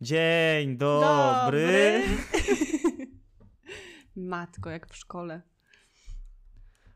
[0.00, 2.02] Dzień dobry.
[4.16, 5.42] Matko, jak w szkole.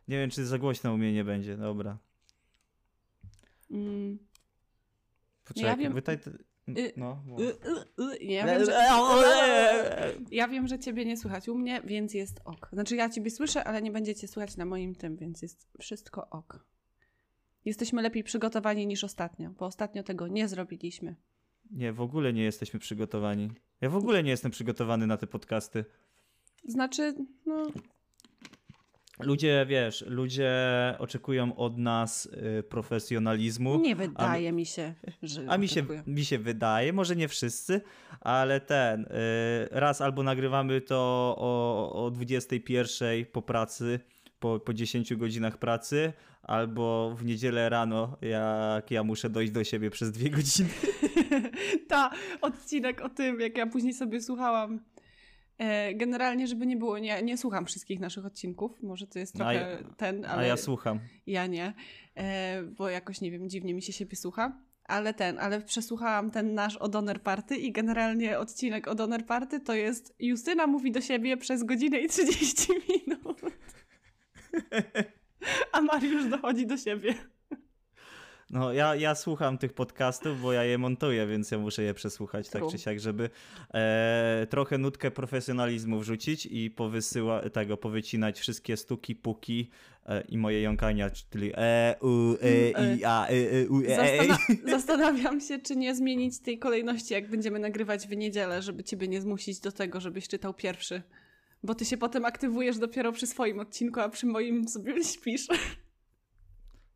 [0.08, 1.56] Nie wiem, czy za głośno u mnie nie będzie.
[1.56, 1.98] Dobra.
[3.70, 4.18] Mm.
[5.44, 5.92] Poczekaj, Ja wiem-
[6.96, 7.22] No.
[8.20, 8.72] Ja, wiem, że,
[10.40, 12.68] ja wiem, że ciebie nie słychać u mnie, więc jest ok.
[12.72, 16.64] Znaczy ja ciebie słyszę, ale nie będziecie słychać na moim tym, więc jest wszystko ok.
[17.64, 21.16] Jesteśmy lepiej przygotowani niż ostatnio, bo ostatnio tego nie zrobiliśmy.
[21.70, 23.50] Nie, w ogóle nie jesteśmy przygotowani.
[23.80, 25.84] Ja w ogóle nie jestem przygotowany na te podcasty.
[26.64, 27.14] Znaczy,
[27.46, 27.66] no,
[29.22, 30.52] Ludzie, wiesz, ludzie
[30.98, 33.80] oczekują od nas y, profesjonalizmu.
[33.80, 37.80] nie wydaje mi się, że A mi się, mi się wydaje, może nie wszyscy,
[38.20, 39.08] ale ten, y,
[39.70, 40.96] raz albo nagrywamy to
[41.38, 44.00] o, o 21 po pracy,
[44.40, 46.12] po, po 10 godzinach pracy,
[46.42, 50.68] albo w niedzielę rano, jak ja muszę dojść do siebie przez dwie godziny.
[51.88, 54.80] Ta odcinek o tym, jak ja później sobie słuchałam.
[55.58, 58.82] E, generalnie, żeby nie było, nie, nie słucham wszystkich naszych odcinków.
[58.82, 61.00] Może to jest A trochę ja- ten, ale A ja słucham.
[61.26, 61.72] ja nie,
[62.16, 64.58] e, bo jakoś nie wiem, dziwnie mi się siebie słucha.
[64.84, 69.60] Ale ten, ale przesłuchałam ten nasz o Donner Party i generalnie odcinek o Donner Party
[69.60, 73.40] to jest Justyna mówi do siebie przez godzinę i 30 minut.
[75.72, 77.14] A Mariusz dochodzi do siebie.
[78.50, 82.48] No, ja, ja słucham tych podcastów, bo ja je montuję, więc ja muszę je przesłuchać
[82.48, 82.70] tak True.
[82.70, 83.30] czy siak, żeby
[83.74, 89.70] e, trochę nutkę profesjonalizmu wrzucić i powysyła, tego, powycinać wszystkie stuki, puki
[90.06, 93.96] e, i moje jąkania, czyli e, u, e, i, a, e, e, u, e, e.
[93.96, 99.08] Zastana- zastanawiam się, czy nie zmienić tej kolejności, jak będziemy nagrywać w niedzielę, żeby ciebie
[99.08, 101.02] nie zmusić do tego, żebyś czytał pierwszy.
[101.62, 105.46] Bo ty się potem aktywujesz dopiero przy swoim odcinku, a przy moim sobie śpisz.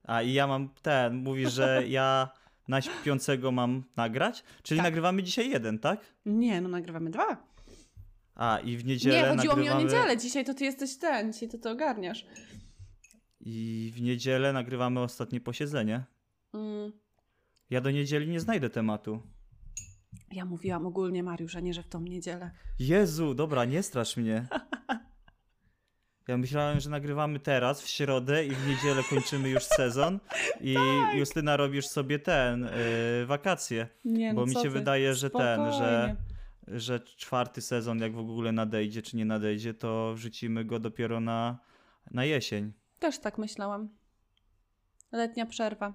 [0.03, 2.31] A i ja mam ten, mówisz, że ja
[2.69, 4.45] na śpiącego mam nagrać?
[4.63, 4.85] Czyli Tak.
[4.87, 6.15] nagrywamy dzisiaj jeden, tak?
[6.27, 7.55] Nie, no nagrywamy dwa.
[8.35, 9.81] A, i w niedzielę nie, chodziło nagrywamy...
[9.81, 10.17] mi o niedzielę.
[10.17, 12.27] Dzisiaj to ty jesteś ten, dzisiaj to ty ogarniasz.
[13.41, 16.05] I w niedzielę nagrywamy ostatnie posiedzenie.
[16.55, 16.93] Mm.
[17.71, 19.23] Ja do niedzieli nie znajdę tematu.
[20.35, 22.51] Ja mówiłam ogólnie Mariusz, a nie, że w tą niedzielę.
[22.79, 24.47] Jezu, dobra, nie strasz mnie.
[26.29, 30.21] Ja myślałem, że nagrywamy teraz, w środę i w niedzielę kończymy już sezon
[30.61, 30.75] i
[31.07, 31.17] Tak.
[31.17, 33.89] Justyna robisz sobie ten, y, wakacje.
[34.05, 34.71] Nie, no Bo mi się ty?
[34.71, 36.81] wydaje, że ten, że, Spokojnie.
[36.81, 41.59] że czwarty sezon jak w ogóle nadejdzie, czy nie nadejdzie, to wrzucimy go dopiero na,
[42.11, 42.73] na jesień.
[42.99, 43.89] Też tak myślałam.
[45.13, 45.95] Letnia przerwa.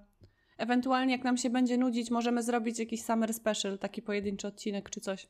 [0.60, 5.02] Ewentualnie, jak nam się będzie nudzić, możemy zrobić jakiś summer special, taki pojedynczy odcinek czy
[5.02, 5.28] coś.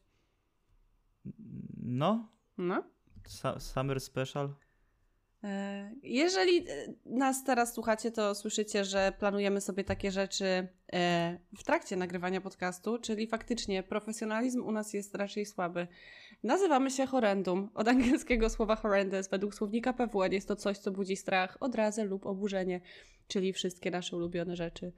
[1.84, 2.84] No, No.
[3.28, 4.54] Sa- Summer Special.
[5.44, 11.64] E, Jeżeli e, nas teraz słuchacie, to słyszycie, że planujemy sobie takie rzeczy e, w
[11.64, 15.88] trakcie nagrywania podcastu, czyli faktycznie profesjonalizm u nas jest raczej słaby.
[16.44, 19.30] Nazywamy się horrendum, od angielskiego słowa horrendous.
[19.30, 22.82] Według słownika PWN jest to coś, co budzi strach, odrazę lub oburzenie,
[23.28, 24.92] czyli wszystkie nasze ulubione rzeczy.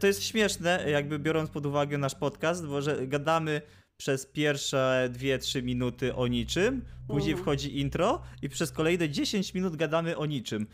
[0.00, 3.62] To jest śmieszne, jakby biorąc pod uwagę nasz podcast, bo że gadamy
[3.96, 7.42] przez pierwsze 2-3 minuty o niczym, później Mhm.
[7.42, 10.66] wchodzi intro i przez kolejne 10 minut gadamy o niczym.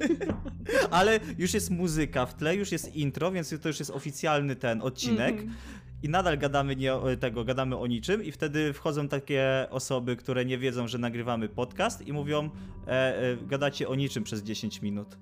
[0.90, 4.82] Ale już jest muzyka w tle, już jest intro, więc to już jest oficjalny ten
[4.82, 5.30] odcinek.
[5.30, 5.54] Mhm.
[6.02, 10.44] I nadal gadamy nie o, tego, gadamy o niczym i wtedy wchodzą takie osoby, które
[10.44, 12.50] nie wiedzą, że nagrywamy podcast i mówią,
[12.86, 15.18] e, e, gadacie o niczym przez 10 minut.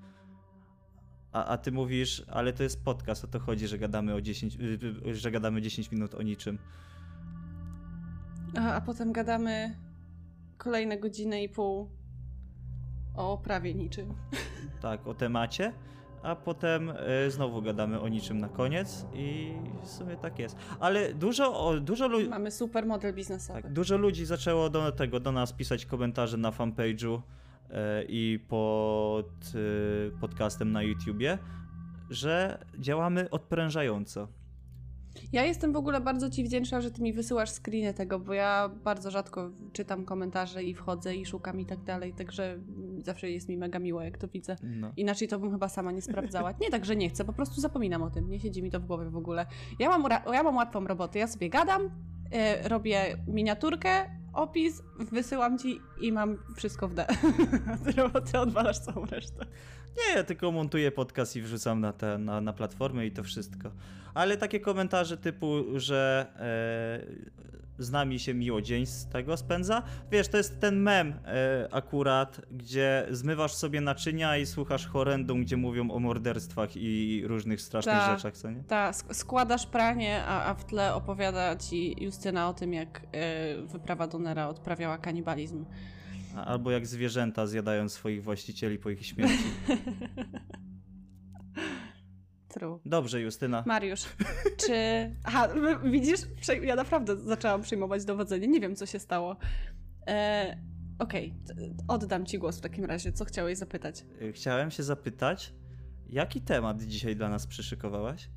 [1.33, 4.57] A, a ty mówisz, ale to jest podcast, o to chodzi, że gadamy o 10,
[4.57, 6.59] y, y, że gadamy 10 minut o niczym.
[8.59, 9.77] A, a potem gadamy
[10.59, 11.91] kolejne godzinę i pół
[13.15, 14.15] o prawie niczym.
[14.81, 15.73] Tak, o temacie,
[16.23, 16.91] a potem
[17.27, 19.53] y, znowu gadamy o niczym na koniec i
[19.85, 20.57] w sumie tak jest.
[20.81, 22.29] Ale dużo, o- dużo ludzi...
[22.29, 23.63] Mamy super model biznesowy.
[23.63, 27.21] Tak, dużo ludzi zaczęło do tego, do nas pisać komentarze na fanpage'u
[28.09, 31.39] i pod e, podcastem na YouTubie,
[32.11, 34.29] że działamy odprężająco.
[35.33, 38.71] Ja jestem w ogóle bardzo Ci wdzięczna, że Ty mi wysyłasz screeny tego, bo ja
[38.85, 42.59] bardzo rzadko czytam komentarze i wchodzę i szukam i tak dalej, także
[42.99, 44.57] zawsze jest mi mega miło, jak to widzę.
[44.63, 44.93] No.
[44.97, 46.53] Inaczej to bym chyba sama nie sprawdzała.
[46.61, 48.85] Nie tak, że nie chcę, po prostu zapominam o tym, nie siedzi mi to w
[48.85, 49.47] głowie w ogóle.
[49.79, 51.91] Ja mam, ja mam łatwą robotę, ja sobie gadam,
[52.33, 54.83] e, robię miniaturkę, opis,
[55.13, 57.07] wysyłam Ci i mam wszystko w D.
[58.33, 59.47] Ty odwalasz całą resztę.
[59.97, 63.71] Nie, ja tylko montuję podcast i wrzucam na, te, na, na platformę i to wszystko.
[64.15, 69.83] Ale takie komentarze typu, że e, z nami się miło dzień z tego spędza.
[70.13, 75.57] Wiesz, to jest ten mem e, akurat, gdzie zmywasz sobie naczynia i słuchasz horrendum, gdzie
[75.57, 78.17] mówią o morderstwach i różnych strasznych Ta.
[78.17, 78.63] rzeczach, co nie?
[78.63, 83.63] Ta, sk- składasz pranie, a, a w tle opowiada ci Justyna o tym, jak e,
[83.63, 85.65] wyprawa Donera odprawiała kanibalizm.
[86.47, 89.45] Albo jak zwierzęta zjadają swoich właścicieli po ich śmierci.
[92.49, 92.79] True.
[92.85, 93.63] Dobrze, Justyna.
[93.67, 94.03] Mariusz,
[94.67, 94.75] czy...
[95.25, 95.49] Aha,
[95.85, 96.21] widzisz?
[96.63, 98.49] Ja naprawdę zaczęłam przyjmować dowodzenie.
[98.49, 99.37] Nie wiem, co się stało.
[100.07, 100.57] E,
[100.99, 101.55] Okej, t-
[101.89, 103.13] oddam ci głos w takim razie.
[103.13, 104.05] Co chciałeś zapytać?
[104.23, 105.53] Y, Chciałem się zapytać,
[106.09, 108.29] jaki temat dzisiaj dla nas przyszykowałaś?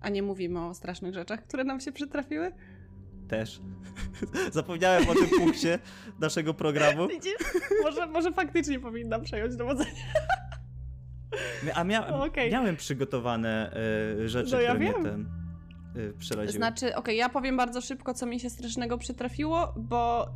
[0.00, 2.52] A nie mówimy o strasznych rzeczach, które nam się przytrafiły?
[3.28, 3.60] Też.
[4.52, 5.78] Zapomniałem o tym punkcie
[6.20, 7.08] naszego programu.
[7.16, 7.34] Widzisz?
[7.82, 10.12] Może, może faktycznie powinnam przejąć dowodzenie.
[11.74, 12.52] A mia Okej.
[12.52, 13.76] miałem przygotowane
[14.20, 15.00] y, rzeczy, No ja które wiem.
[15.00, 15.28] mnie ten
[15.96, 16.52] y, przeraziły.
[16.52, 20.32] Znaczy, okej, ja powiem bardzo szybko, co mi się strasznego przytrafiło, bo y,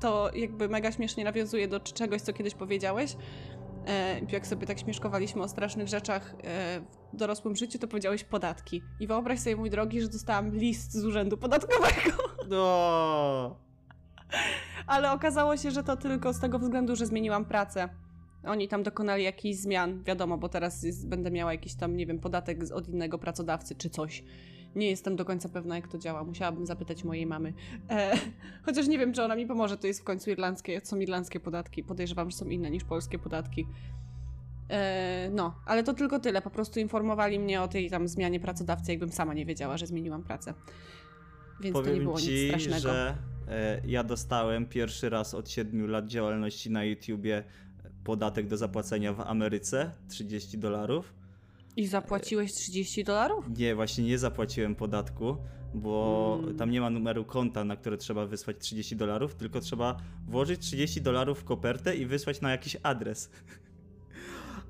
[0.00, 3.16] to jakby mega śmiesznie nawiązuje do czegoś, co kiedyś powiedziałeś.
[4.32, 6.34] Jak sobie tak śmieszkowaliśmy o strasznych rzeczach
[7.12, 8.82] w dorosłym życiu, to powiedziałeś podatki.
[9.00, 12.16] I wyobraź sobie, mój drogi, że dostałam list z urzędu podatkowego.
[12.50, 13.56] No.
[14.86, 17.88] Ale okazało się, że to tylko z tego względu, że zmieniłam pracę.
[18.44, 22.18] Oni tam dokonali jakichś zmian, wiadomo, bo teraz jest, będę miała jakiś tam, nie wiem,
[22.18, 24.24] podatek od innego pracodawcy czy coś.
[24.76, 26.24] Nie jestem do końca pewna, jak to działa.
[26.24, 27.52] Musiałabym zapytać mojej mamy.
[27.90, 28.16] E,
[28.66, 29.76] chociaż nie wiem, czy ona mi pomoże.
[29.76, 30.80] To jest w końcu irlandzkie.
[30.84, 31.84] Są irlandzkie podatki.
[31.84, 33.66] Podejrzewam, że są inne niż polskie podatki.
[34.70, 36.42] E, no, ale to tylko tyle.
[36.42, 40.22] Po prostu informowali mnie o tej tam zmianie pracodawcy, jakbym sama nie wiedziała, że zmieniłam
[40.22, 40.54] pracę.
[41.60, 42.80] Więc to nie Powiem było nic ci, strasznego.
[42.80, 43.16] że
[43.48, 47.44] e, ja dostałem pierwszy raz od 7 lat działalności na YouTubie
[48.06, 51.14] podatek do zapłacenia w Ameryce 30 dolarów.
[51.76, 53.48] I zapłaciłeś 30 dolarów?
[53.58, 55.36] Nie, właśnie nie zapłaciłem podatku,
[55.74, 56.56] bo Mm.
[56.56, 59.96] tam nie ma numeru konta, na które trzeba wysłać 30 dolarów, tylko trzeba
[60.28, 63.30] włożyć 30 dolarów w kopertę i wysłać na jakiś adres.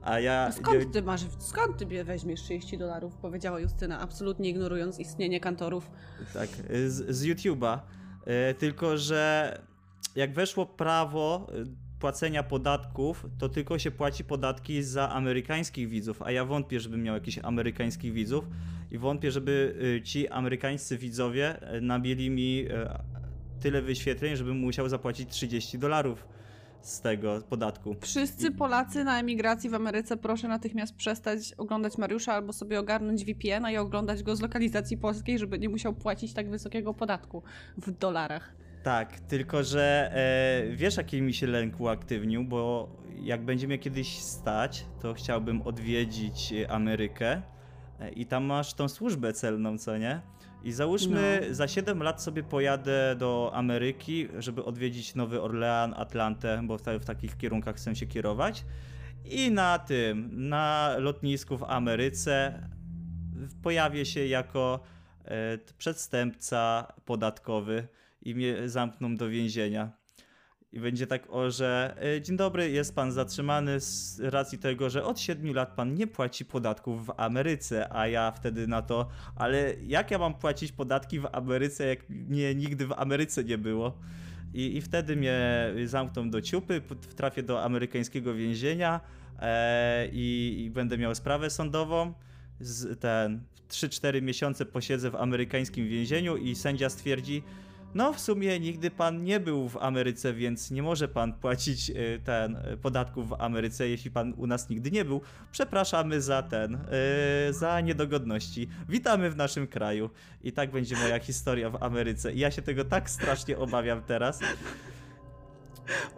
[0.03, 0.47] A ja.
[0.49, 3.17] A skąd ty masz, skąd ty weźmiesz 30 dolarów?
[3.17, 5.91] Powiedziała Justyna, absolutnie ignorując istnienie kantorów.
[6.35, 6.49] Tak,
[6.87, 7.79] z, z YouTube'a.
[8.27, 9.53] E, Tylko, że
[10.17, 11.47] jak weszło prawo
[12.06, 17.14] płacenia podatków, to tylko się płaci podatki za amerykańskich widzów, a ja wątpię, żebym miał
[17.14, 18.44] jakichś amerykańskich widzów
[18.91, 22.99] i wątpię, żeby e, ci amerykańscy widzowie e, nabili mi e,
[23.61, 26.29] tyle wyświetleń, żebym musiał zapłacić 30 dolarów
[26.81, 27.97] z tego podatku.
[28.00, 33.70] Wszyscy Polacy na emigracji w Ameryce proszę natychmiast przestać oglądać Mariusza albo sobie ogarnąć VPN-a
[33.70, 37.43] i oglądać go z lokalizacji polskiej, żeby nie musiał płacić tak wysokiego podatku
[37.79, 38.66] w dolarach.
[38.87, 42.88] Tak, tylko że e, wiesz, jaki mi się lęk uaktywnił, bo
[43.23, 47.43] jak będzie mnie kiedyś stać, to chciałbym odwiedzić Amerykę
[48.00, 50.21] e, i tam masz tą służbę celną, co nie?
[50.65, 51.55] I załóżmy, No.
[51.55, 57.05] za 7 lat sobie pojadę do Ameryki, żeby odwiedzić Nowy Orlean, Atlantę, bo w, w
[57.05, 58.65] takich kierunkach chcę się kierować.
[59.25, 62.62] I na tym, na lotnisku w Ameryce
[63.62, 64.81] pojawię się jako
[65.25, 67.89] e, przestępca podatkowy
[68.26, 69.93] i mnie zamkną do więzienia.
[70.73, 75.05] I będzie tak, o, że e, dzień dobry, jest pan zatrzymany z racji tego, że
[75.05, 79.75] od 7 lat pan nie płaci podatków w Ameryce, a ja wtedy na to, ale
[79.87, 83.98] jak ja mam płacić podatki w Ameryce, jak mnie nigdy w Ameryce nie było?
[84.55, 86.82] I, i wtedy mnie zamkną do ciupy,
[87.17, 89.01] trafię do amerykańskiego więzienia
[89.39, 92.15] e, i, i będę miał sprawę sądową.
[92.60, 97.43] Z, ten 3-4 miesiące posiedzę w amerykańskim więzieniu i sędzia stwierdzi,
[97.96, 102.20] no w sumie nigdy pan nie był w Ameryce, więc nie może pan płacić y,
[102.24, 105.20] ten y, podatków w Ameryce, jeśli pan u nas nigdy nie był.
[105.53, 106.74] Przepraszamy za ten,
[107.50, 108.69] y, za niedogodności.
[108.88, 110.10] Witamy w naszym kraju.
[110.43, 112.32] I tak będzie moja historia w Ameryce.
[112.32, 114.41] I ja się tego tak strasznie obawiam teraz,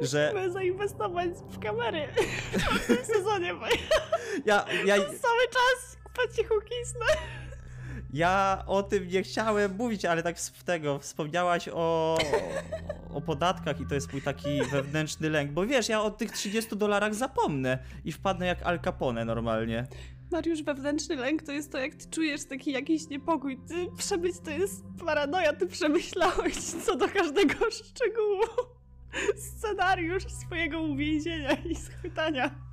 [0.01, 2.09] że Musimy zainwestować w kamery
[2.83, 3.67] w tym sezonie, bo
[4.47, 7.07] ja, ja, ja cały czas po cichu kisnę.
[8.13, 12.19] Ja o tym nie chciałem mówić, ale tak w tego wspomniałaś o,
[13.15, 16.77] o podatkach i to jest mój taki wewnętrzny lęk, bo wiesz, ja o tych 30
[16.77, 19.87] dolarach zapomnę i wpadnę jak Al Capone normalnie.
[20.31, 23.59] Mariusz, wewnętrzny lęk to jest to, jak ty czujesz taki jakiś niepokój.
[23.69, 28.43] Ty przemyć to jest paranoja, ty przemyślałeś co do każdego szczegółu.
[29.37, 32.68] Scenariusz swojego uwięzienia i schwytania.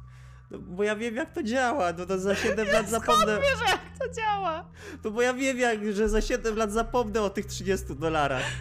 [0.55, 3.39] No, bo ja wiem jak to działa, no to za 7 lat zapomnę.
[3.39, 4.69] Wiesz, jak to działa.
[5.03, 8.43] No bo ja wiem jak, że za 7 lat zapomnę o tych 30 dolarach.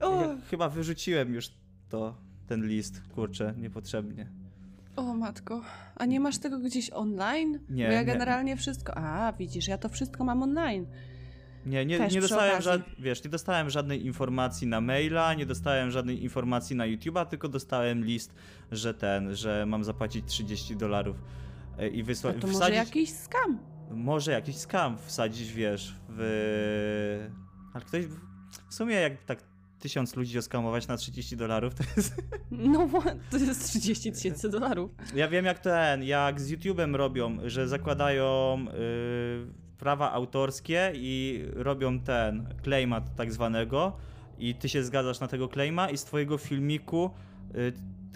[0.00, 1.50] Ja chyba wyrzuciłem już
[1.88, 2.16] to,
[2.46, 4.30] ten list, kurczę, niepotrzebnie.
[4.96, 5.62] O matko,
[5.96, 7.58] a nie masz tego gdzieś online?
[7.68, 8.06] Nie, Bo ja nie.
[8.06, 8.92] generalnie wszystko.
[8.96, 10.86] A, widzisz, ja to wszystko mam online.
[11.66, 15.90] Nie, nie, Też nie dostałem żad, wiesz, nie dostałem żadnej informacji na maila, nie dostałem
[15.90, 18.34] żadnej informacji na YouTube'a, tylko dostałem list,
[18.72, 21.16] że ten, że mam zapłacić 30 dolarów
[21.78, 22.36] e, i No wysłać.
[22.40, 23.58] to może jakiś skam.
[23.90, 27.28] może jakiś skam wsadzić, wiesz, w.
[27.74, 28.04] Ale ktoś.
[28.68, 29.38] W sumie, jak tak
[29.78, 32.22] tysiąc ludzi oskamować na 30 dolarów, to jest.
[32.50, 32.88] No,
[33.30, 34.90] to jest 30 tysięcy dolarów.
[35.14, 42.00] Ja wiem, jak ten, jak z YouTube'em robią, że zakładają y, prawa autorskie i robią
[42.00, 43.92] ten claima tak zwanego
[44.38, 47.10] i ty się zgadzasz na tego claima i z twojego filmiku
[47.54, 47.72] y,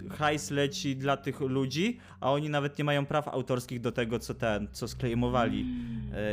[0.09, 4.33] hajs leci dla tych ludzi, a oni nawet nie mają praw autorskich do tego, co
[4.33, 5.65] ten, co sklejmowali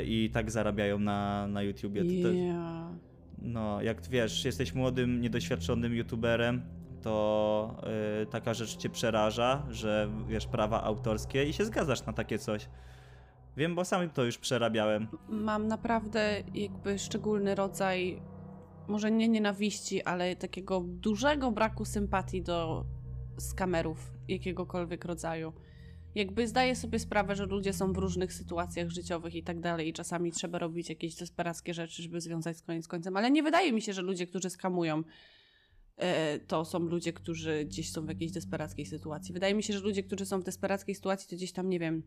[0.00, 2.02] y, i tak zarabiają na, na YouTubie.
[2.02, 2.34] To, to,
[3.42, 6.62] no, jak wiesz, jesteś młodym, niedoświadczonym youtuberem,
[7.02, 7.82] to
[8.22, 12.68] y, taka rzecz cię przeraża, że wiesz, prawa autorskie i się zgadzasz na takie coś.
[13.56, 15.08] Wiem, bo sam to już przerabiałem.
[15.28, 18.22] Mam naprawdę jakby szczególny rodzaj,
[18.88, 22.84] może nie nienawiści, ale takiego dużego braku sympatii do
[23.38, 25.52] skamerów jakiegokolwiek rodzaju.
[26.14, 29.92] Jakby zdaję sobie sprawę, że ludzie są w różnych sytuacjach życiowych i tak dalej, i
[29.92, 33.82] czasami trzeba robić jakieś desperackie rzeczy, żeby związać z koniec końcem, ale nie wydaje mi
[33.82, 35.02] się, że ludzie, którzy skamują,
[35.96, 39.34] e, to są ludzie, którzy gdzieś są w jakiejś desperackiej sytuacji.
[39.34, 42.02] Wydaje mi się, że ludzie, którzy są w desperackiej sytuacji, to gdzieś tam, nie wiem,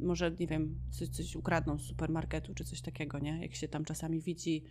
[0.00, 3.42] może, nie wiem, coś, coś ukradną z supermarketu czy coś takiego, nie?
[3.42, 4.64] Jak się tam czasami widzi.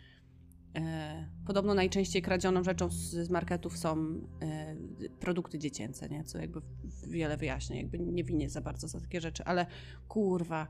[0.76, 3.98] E, podobno najczęściej kradzioną rzeczą z, z marketów są
[4.42, 4.76] e,
[5.20, 6.24] produkty dziecięce, nie?
[6.24, 6.62] Co jakby
[7.08, 7.76] wiele wyjaśnia.
[7.76, 9.66] Jakby nie winię za bardzo za takie rzeczy, ale
[10.08, 10.68] kurwa.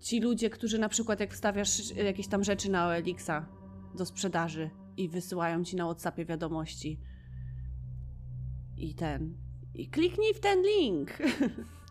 [0.00, 3.46] Ci ludzie, którzy na przykład jak wstawiasz jakieś tam rzeczy na OLX-a
[3.94, 7.00] do sprzedaży i wysyłają ci na WhatsAppie wiadomości
[8.76, 9.34] i ten
[9.74, 11.10] i kliknij w ten link.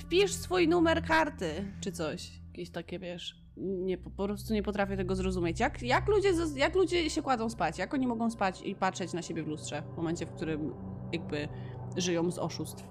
[0.00, 2.40] Wpisz swój numer karty, czy coś.
[2.46, 3.40] Jakieś takie, wiesz.
[3.56, 5.60] Nie, po, prostu nie potrafię tego zrozumieć.
[5.60, 7.78] Jak, jak, ludzie, jak ludzie się kładą spać?
[7.78, 10.74] Jak oni mogą spać i patrzeć na siebie w lustrze w momencie, w którym
[11.12, 11.48] jakby
[11.96, 12.84] żyją z oszustw?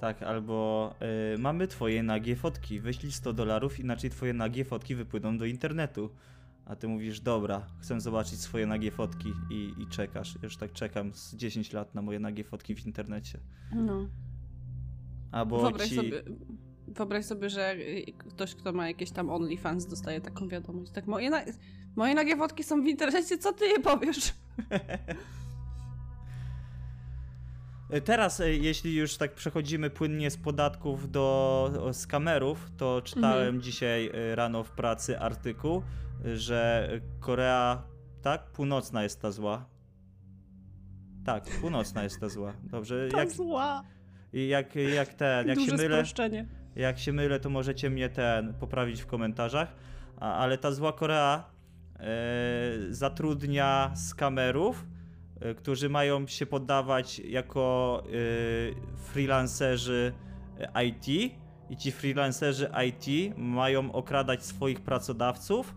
[0.00, 0.94] Tak, albo
[1.34, 6.10] y, mamy twoje nagie fotki, wyślij 100 dolarów, inaczej twoje nagie fotki wypłyną do internetu.
[6.64, 10.38] A ty mówisz, dobra, chcę zobaczyć swoje nagie fotki i, i czekasz.
[10.42, 13.40] Już tak czekam z 10 lat na moje nagie fotki w internecie.
[13.74, 14.08] No.
[15.36, 15.96] Albo Wyobraź ci...
[15.96, 16.22] sobie,
[16.88, 17.74] wyobraź sobie, że
[18.18, 20.92] ktoś, kto ma jakieś tam OnlyFans, dostaje taką wiadomość.
[20.92, 21.42] Tak, moje, na,
[21.96, 24.18] moje nagie fotki są w internecie, co ty je powiesz?
[28.04, 33.62] Teraz, e, jeśli już tak przechodzimy płynnie z podatków do skamerów, to czytałem Mhm.
[33.62, 35.82] dzisiaj e, rano w pracy artykuł,
[36.34, 36.90] że
[37.20, 37.82] Korea,
[38.22, 39.68] tak, północna jest ta zła.
[41.24, 42.52] Tak, północna jest ta zła.
[42.62, 43.82] Dobrze, To jak, zła.
[44.32, 46.46] I jak, jak ten, jak się Duże mylę, sproszczenie.
[46.76, 49.74] jak się mylę, to możecie mnie ten poprawić w komentarzach.
[50.20, 51.44] A, ale ta zła Korea
[52.00, 52.02] e,
[52.90, 54.86] zatrudnia skamerów,
[55.40, 58.10] e, którzy mają się poddawać jako e,
[59.12, 60.12] freelancerzy
[60.74, 61.08] e, IT.
[61.70, 65.74] I ci freelancerzy IT mają okradać swoich pracodawców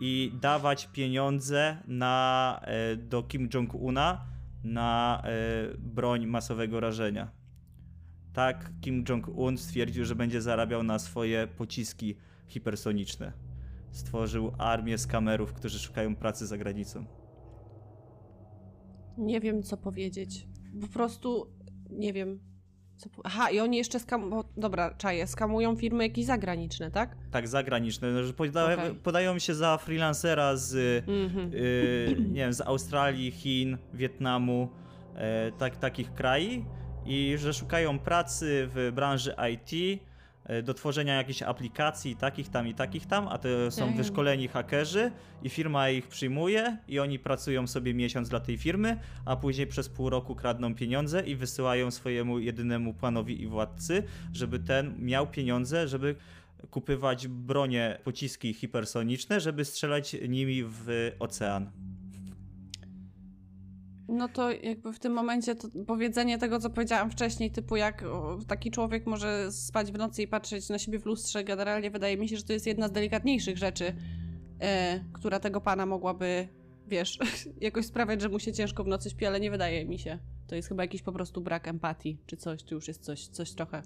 [0.00, 4.20] i dawać pieniądze na, e, do Kim Jong-una
[4.64, 5.30] na e,
[5.78, 7.41] broń masowego rażenia.
[8.32, 13.32] Tak, Kim Jong-un stwierdził, że będzie zarabiał na swoje pociski hipersoniczne.
[13.90, 17.04] Stworzył armię skamerów, którzy szukają pracy za granicą.
[19.18, 20.46] Nie wiem, co powiedzieć.
[20.80, 21.46] Po prostu
[21.90, 22.40] nie wiem.
[22.96, 23.10] Co.
[23.24, 24.30] Aha, i oni jeszcze skam...
[24.30, 27.16] Bo, dobra, czaję, skamują firmy jakieś zagraniczne, tak?
[27.30, 28.94] Tak, zagraniczne, no, że poda Okej.
[28.94, 31.50] podają się za freelancera z, Mhm.
[31.54, 34.68] y, nie wiem, z Australii, Chin, Wietnamu,
[35.14, 36.64] e, tak, takich krajów
[37.06, 40.00] i że szukają pracy w branży IT
[40.44, 45.10] e, do tworzenia jakichś aplikacji takich tam i takich tam, a to są wyszkoleni hakerzy
[45.42, 49.88] i firma ich przyjmuje i oni pracują sobie miesiąc dla tej firmy, a później przez
[49.88, 55.88] pół roku kradną pieniądze i wysyłają swojemu jedynemu panowi i władcy, żeby ten miał pieniądze,
[55.88, 56.16] żeby
[56.70, 61.70] kupywać bronie, pociski hipersoniczne, żeby strzelać nimi w ocean.
[64.12, 68.04] No to jakby w tym momencie to powiedzenie tego, co powiedziałam wcześniej, typu jak
[68.46, 72.28] taki człowiek może spać w nocy i patrzeć na siebie w lustrze, generalnie wydaje mi
[72.28, 73.94] się, że to jest jedna z delikatniejszych rzeczy,
[74.60, 76.48] e, która tego pana mogłaby,
[76.88, 77.18] wiesz,
[77.60, 80.18] jakoś sprawiać, że mu się ciężko w nocy śpi, ale nie wydaje mi się.
[80.46, 83.52] To jest chyba jakiś po prostu brak empatii, czy coś, czy już jest coś, coś
[83.52, 83.82] trochę.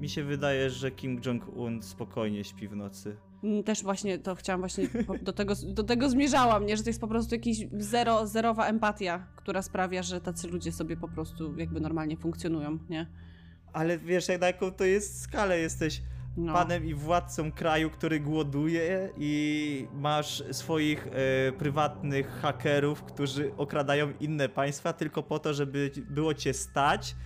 [0.00, 3.16] Mi się wydaje, że Kim Jong-un spokojnie śpi w nocy.
[3.44, 4.88] Mm, Też właśnie to chciałam właśnie,
[5.22, 6.76] do tego, do tego zmierzałam, nie?
[6.76, 10.96] Że to jest po prostu jakiś zero, zerowa empatia, która sprawia, że tacy ludzie sobie
[10.96, 13.06] po prostu jakby normalnie funkcjonują, nie?
[13.72, 16.02] Ale wiesz, na jaką to jest skalę jesteś
[16.36, 16.52] No.
[16.52, 24.48] panem i władcą kraju, który głoduje i masz swoich e, prywatnych hakerów, którzy okradają inne
[24.48, 27.16] państwa tylko po to, żeby było cię stać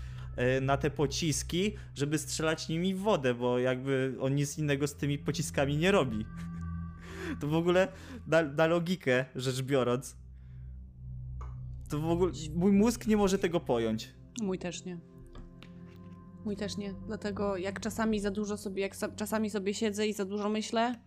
[0.61, 5.18] na te pociski, żeby strzelać nimi w wodę, bo jakby on nic innego z tymi
[5.18, 6.25] pociskami nie robi.
[7.40, 7.88] To w ogóle
[8.26, 10.16] na, na logikę rzecz biorąc,
[11.88, 14.14] to w ogóle mój mózg nie może tego pojąć.
[14.42, 14.99] Mój też nie.
[16.45, 16.95] Mój też nie.
[17.07, 20.80] Dlatego jak czasami za dużo sobie, jak sa- czasami sobie siedzę i za dużo myślę,
[20.90, 20.99] e,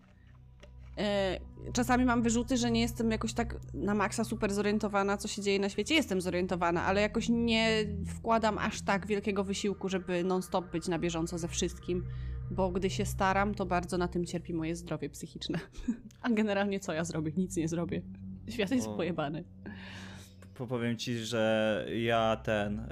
[1.72, 5.58] czasami mam wyrzuty, że nie jestem jakoś tak na maksa super zorientowana, co się dzieje
[5.58, 5.94] na świecie.
[5.94, 11.38] Jestem zorientowana, ale jakoś nie wkładam aż tak wielkiego wysiłku, żeby non-stop być na bieżąco
[11.38, 12.04] ze wszystkim.
[12.50, 15.58] Bo gdy się staram, to bardzo na tym cierpi moje zdrowie psychiczne.
[16.22, 17.32] A generalnie co ja zrobię?
[17.36, 18.02] Nic nie zrobię.
[18.48, 18.96] Świat jest O.
[18.96, 19.44] pojebany.
[20.62, 22.88] Po- Powiem ci, że ja ten,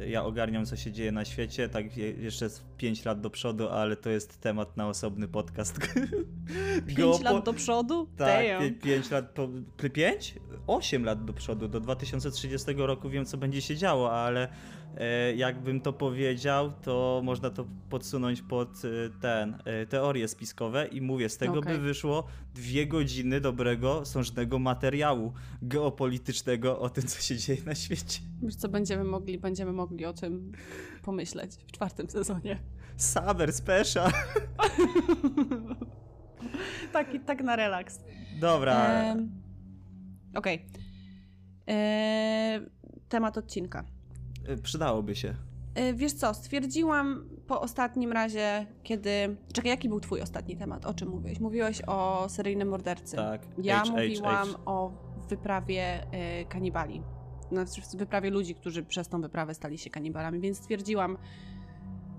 [0.00, 3.30] yy, ja ogarniam co się dzieje na świecie, tak je, jeszcze z 5 lat do
[3.30, 5.78] przodu, ale to jest temat na osobny podcast.
[6.86, 8.08] Pięć Geopo- lat do przodu?
[8.16, 8.74] Tak, Damn.
[8.74, 9.48] 5 lat, po,
[9.92, 10.34] 5?
[10.66, 14.48] 8 lat do przodu, do 2030 roku wiem co będzie się działo, ale
[15.36, 21.28] jakbym to powiedział, to można to podsunąć pod e, ten, e, teorie spiskowe i mówię,
[21.28, 21.74] z tego Okej.
[21.74, 28.20] by wyszło dwie godziny dobrego, sążnego materiału geopolitycznego o tym, co się dzieje na świecie.
[28.42, 30.52] Wiesz co, będziemy mogli, będziemy mogli o tym
[31.02, 32.58] pomyśleć w czwartym sezonie.
[32.96, 34.10] Summer special.
[36.92, 38.00] tak, tak na relaks.
[38.40, 39.30] Dobra, Em,
[40.34, 40.66] Okej.
[41.66, 42.70] Em,
[43.08, 43.84] Temat odcinka.
[44.48, 45.34] E, przydałoby się.
[45.74, 49.36] E, Wiesz co, stwierdziłam po ostatnim razie, kiedy...
[49.52, 50.86] Czekaj, jaki był twój ostatni temat?
[50.86, 51.40] O czym mówiłeś?
[51.40, 53.16] Mówiłeś o seryjnym mordercy.
[53.16, 53.46] Tak.
[53.62, 54.58] Ja H, H, mówiłam H.
[54.64, 54.92] o
[55.28, 57.02] wyprawie e, kanibali.
[57.52, 61.18] Znaczy wyprawie ludzi, którzy przez tą wyprawę stali się kanibalami, więc stwierdziłam,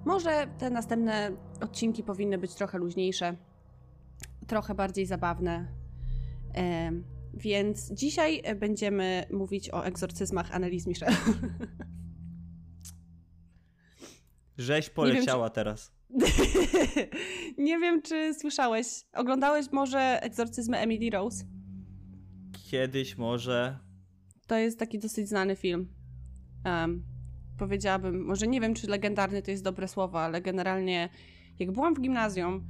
[0.05, 1.31] może te następne
[1.61, 3.35] odcinki powinny być trochę luźniejsze,
[4.47, 5.67] trochę bardziej zabawne.
[6.55, 6.91] E,
[7.33, 11.13] więc dzisiaj będziemy mówić o egzorcyzmach Annelise Michel.
[14.59, 15.91] Rzeź wiem, poleciała teraz.
[17.57, 18.87] Nie wiem, czy słyszałeś.
[19.13, 21.45] Oglądałeś może egzorcyzmy Emily Rose?
[22.71, 23.79] Kiedyś może...
[24.47, 25.87] To jest taki dosyć znany film.
[26.63, 27.03] Em,
[27.57, 31.09] powiedziałabym, może nie wiem, czy legendarny to jest dobre słowo, ale generalnie
[31.59, 32.67] jak byłam w gimnazjum,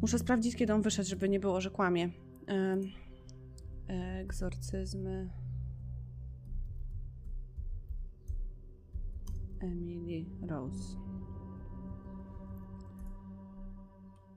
[0.00, 2.10] muszę sprawdzić, kiedy on wyszedł, żeby nie było, że kłamie.
[2.46, 2.80] Em,
[4.20, 5.30] egzorcyzmy.
[9.62, 10.96] Emily Rose.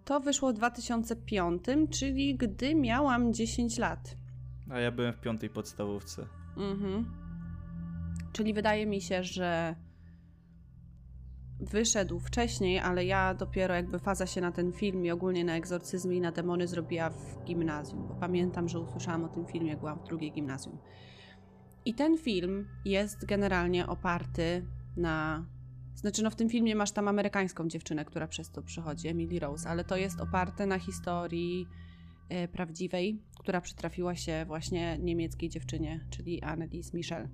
[0.06, 4.18] To wyszło w 2005, czyli gdy miałam 10 lat.
[4.70, 6.28] A ja byłem w piątej podstawówce.
[6.58, 7.06] Mhm.
[8.32, 9.76] Czyli wydaje mi się, że
[11.60, 16.16] wyszedł wcześniej, ale ja dopiero jakby faza się na ten film i ogólnie na egzorcyzmy
[16.16, 20.00] i na demony zrobiła w gimnazjum, bo pamiętam, że usłyszałam o tym filmie, jak byłam
[20.00, 20.78] w drugiej gimnazjum.
[21.86, 24.66] I ten film jest generalnie oparty
[24.97, 25.45] na.
[25.95, 29.69] Znaczy, no w tym filmie masz tam amerykańską dziewczynę, która przez to przychodzi, Emily Rose,
[29.69, 31.67] ale to jest oparte na historii
[32.29, 37.29] e, prawdziwej, która przytrafiła się właśnie niemieckiej dziewczynie, czyli Annelies Michel.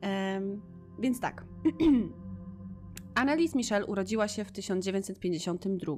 [0.00, 0.62] Em,
[1.00, 1.44] więc tak.
[3.14, 5.94] Annelies Michel urodziła się w 1952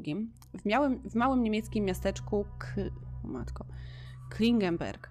[0.58, 2.66] w, miałym, w małym niemieckim miasteczku K...
[3.24, 3.64] o matko,
[4.30, 5.10] Klingenberg.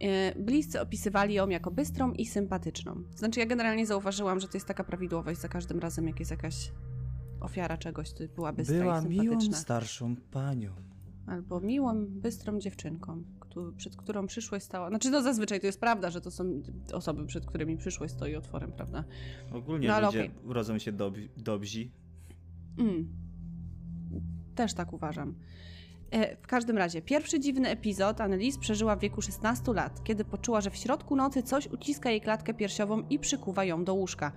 [0.00, 3.02] E, Bliscy opisywali ją jako bystrą i sympatyczną.
[3.16, 6.72] Znaczy, ja generalnie zauważyłam, że to jest taka prawidłowość za każdym razem, jak jest jakaś
[7.40, 9.32] ofiara czegoś, to była bystra Była i sympatyczna.
[9.34, 10.72] miłą starszą panią.
[11.26, 14.88] Albo miłą, bystrą dziewczynką, któ- przed którą przyszłość stała.
[14.88, 18.72] Znaczy, no zazwyczaj to jest prawda, że to są osoby, przed którymi przyszłość stoi otworem,
[18.72, 19.04] prawda?
[19.52, 20.30] Ogólnie No, ludzie okej.
[20.44, 21.88] urodzą się dob dobrzy.
[22.78, 23.08] Mm.
[24.54, 25.34] Też tak uważam.
[26.10, 30.60] E, W każdym razie, pierwszy dziwny epizod Annelise przeżyła w wieku 16 lat, kiedy poczuła,
[30.60, 34.32] że w środku nocy coś uciska jej klatkę piersiową i przykuwa ją do łóżka.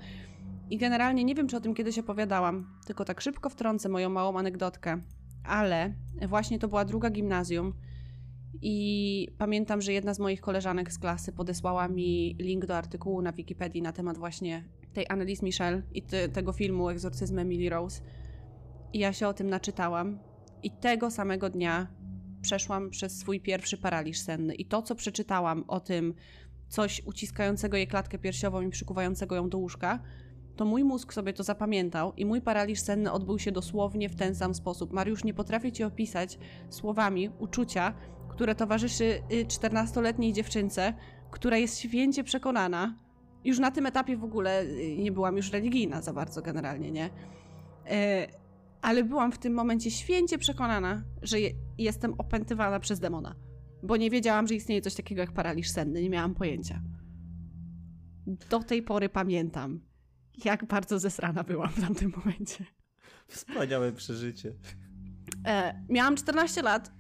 [0.70, 4.38] I generalnie nie wiem, czy o tym kiedyś opowiadałam, tylko tak szybko wtrącę moją małą
[4.38, 5.02] anegdotkę,
[5.44, 5.94] ale
[6.28, 7.74] właśnie to była druga gimnazjum
[8.62, 13.32] i pamiętam, że jedna z moich koleżanek z klasy podesłała mi link do artykułu na
[13.32, 18.02] Wikipedii na temat właśnie tej Annelise Michel i te, tego filmu Egzorcyzm Emily Rose.
[18.94, 20.20] I ja się o tym naczytałam.
[20.64, 21.88] I tego samego dnia
[22.42, 24.56] przeszłam przez swój pierwszy paraliż senny.
[24.56, 26.14] I to, co przeczytałam o tym,
[26.68, 30.00] coś uciskającego jej klatkę piersiową i przykuwającego ją do łóżka,
[30.56, 34.36] to mój mózg sobie to zapamiętał i mój paraliż senny odbył się dosłownie w ten
[34.36, 34.94] sam sposób.
[34.94, 37.94] Mariusz, nie potrafię ci opisać słowami uczucia,
[38.30, 40.94] które towarzyszy y, 14-letniej dziewczynce,
[41.32, 42.96] która jest święcie przekonana,
[43.44, 47.10] już na tym etapie w ogóle y, nie byłam już religijna za bardzo generalnie, nie?
[48.82, 53.36] Ale byłam w tym momencie święcie przekonana, że je, jestem opętywana przez demona.
[53.84, 56.82] Bo nie wiedziałam, że istnieje coś takiego jak paraliż senny, nie miałam pojęcia.
[58.50, 59.82] Do tej pory pamiętam,
[60.46, 62.66] jak bardzo zesrana byłam w tamtym momencie.
[63.28, 64.54] Wspaniałe przeżycie.
[65.46, 66.92] E, miałam 14 lat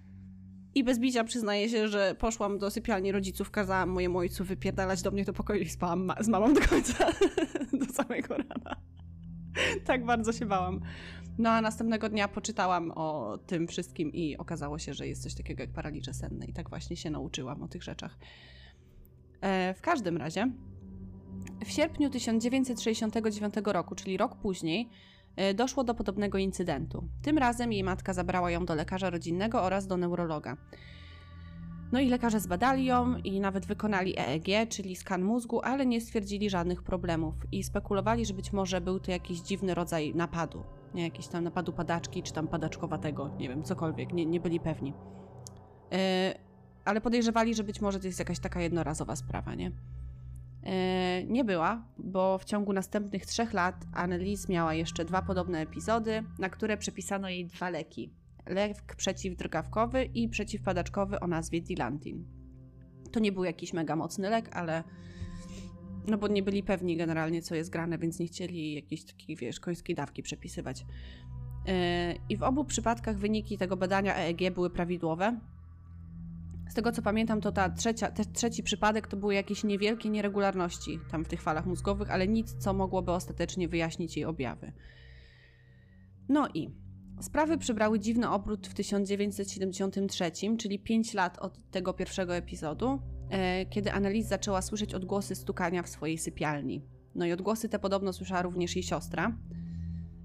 [0.75, 5.11] i bez bicia przyznaję się, że poszłam do sypialni rodziców, kazałam mojemu ojcu wypierdalać do
[5.11, 7.07] mnie do pokoju i spałam ma z mamą do końca,
[7.79, 8.75] do samego rana.
[9.85, 10.81] tak bardzo się bałam.
[11.37, 15.63] No a następnego dnia poczytałam o tym wszystkim i okazało się, że jest coś takiego
[15.63, 18.17] jak paraliże senne i tak właśnie się nauczyłam o tych rzeczach.
[19.41, 20.51] E, w każdym razie,
[21.65, 24.89] w sierpniu 1969 roku, czyli rok później,
[25.35, 27.07] e, doszło do podobnego incydentu.
[27.21, 30.57] Tym razem jej matka zabrała ją do lekarza rodzinnego oraz do neurologa.
[31.91, 36.49] No i lekarze zbadali ją i nawet wykonali EEG, czyli skan mózgu, ale nie stwierdzili
[36.49, 40.63] żadnych problemów i spekulowali, że być może był to jakiś dziwny rodzaj napadu.
[40.93, 44.93] Nie jakiś tam napadu padaczki, czy tam padaczkowatego, nie wiem, cokolwiek, nie, nie byli pewni.
[45.91, 45.97] Yy,
[46.85, 49.71] ale podejrzewali, że być może to jest jakaś taka jednorazowa sprawa, nie?
[50.63, 50.71] Yy,
[51.27, 56.49] nie była, bo w ciągu następnych trzech lat Annelise miała jeszcze dwa podobne epizody, na
[56.49, 62.25] które przepisano jej dwa leki lek przeciwdrgawkowy i przeciwpadaczkowy o nazwie Dilantin.
[63.11, 64.83] To nie był jakiś mega mocny lek, ale
[66.07, 69.59] no bo nie byli pewni generalnie, co jest grane, więc nie chcieli jakiejś takiej, wiesz,
[69.59, 70.85] końskiej dawki przepisywać.
[71.65, 71.73] Yy,
[72.29, 75.39] I w obu przypadkach wyniki tego badania EEG były prawidłowe.
[76.69, 80.99] Z tego co pamiętam, to ta trzecia, ten trzeci przypadek to były jakieś niewielkie nieregularności
[81.11, 84.71] tam w tych falach mózgowych, ale nic, co mogłoby ostatecznie wyjaśnić jej objawy.
[86.29, 86.69] No i
[87.21, 93.91] Sprawy przybrały dziwny obrót w 1973, czyli 5 lat od tego pierwszego epizodu, e, kiedy
[93.91, 96.85] Annelise zaczęła słyszeć odgłosy stukania w swojej sypialni.
[97.15, 99.37] No i odgłosy te podobno słyszała również jej siostra.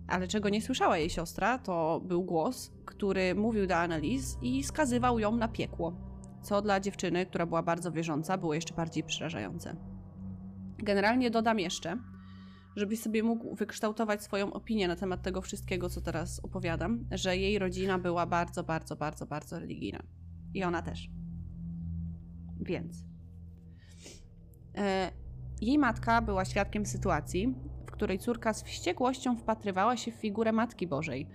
[0.09, 5.19] Ale czego nie słyszała jej siostra, to był głos, który mówił do Annelise i skazywał
[5.19, 5.97] ją na piekło,
[6.43, 9.77] co dla dziewczyny, która była bardzo wierząca, było jeszcze bardziej przerażające.
[10.79, 11.99] Generalnie dodam jeszcze,
[12.77, 17.59] żebyś sobie mógł wykształtować swoją opinię na temat tego wszystkiego, co teraz opowiadam, że jej
[17.59, 20.03] rodzina była bardzo, bardzo, bardzo, bardzo religijna.
[20.55, 21.11] I ona też.
[22.61, 23.05] Więc.
[24.75, 25.12] E,
[25.61, 27.55] jej matka była świadkiem sytuacji,
[27.87, 31.29] w której córka z wściekłością wpatrywała się w figurę Matki Bożej.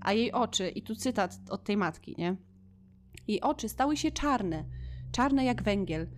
[0.00, 2.36] A jej oczy, i tu cytat od tej matki, nie?
[3.28, 4.64] Jej oczy stały się czarne,
[5.12, 6.08] czarne jak węgiel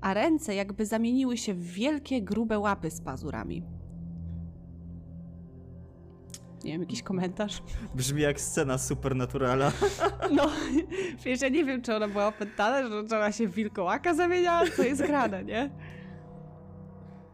[0.00, 3.62] a ręce jakby zamieniły się w wielkie, grube łapy z pazurami.
[6.64, 7.62] Nie wiem, jakiś komentarz?
[7.94, 9.72] Brzmi jak scena supernaturala.
[10.36, 10.50] No,
[11.24, 14.82] wiesz, ja nie wiem, czy ona była opętana, że ona się w wilkołaka zamieniała, co
[14.82, 15.70] jest grane, nie?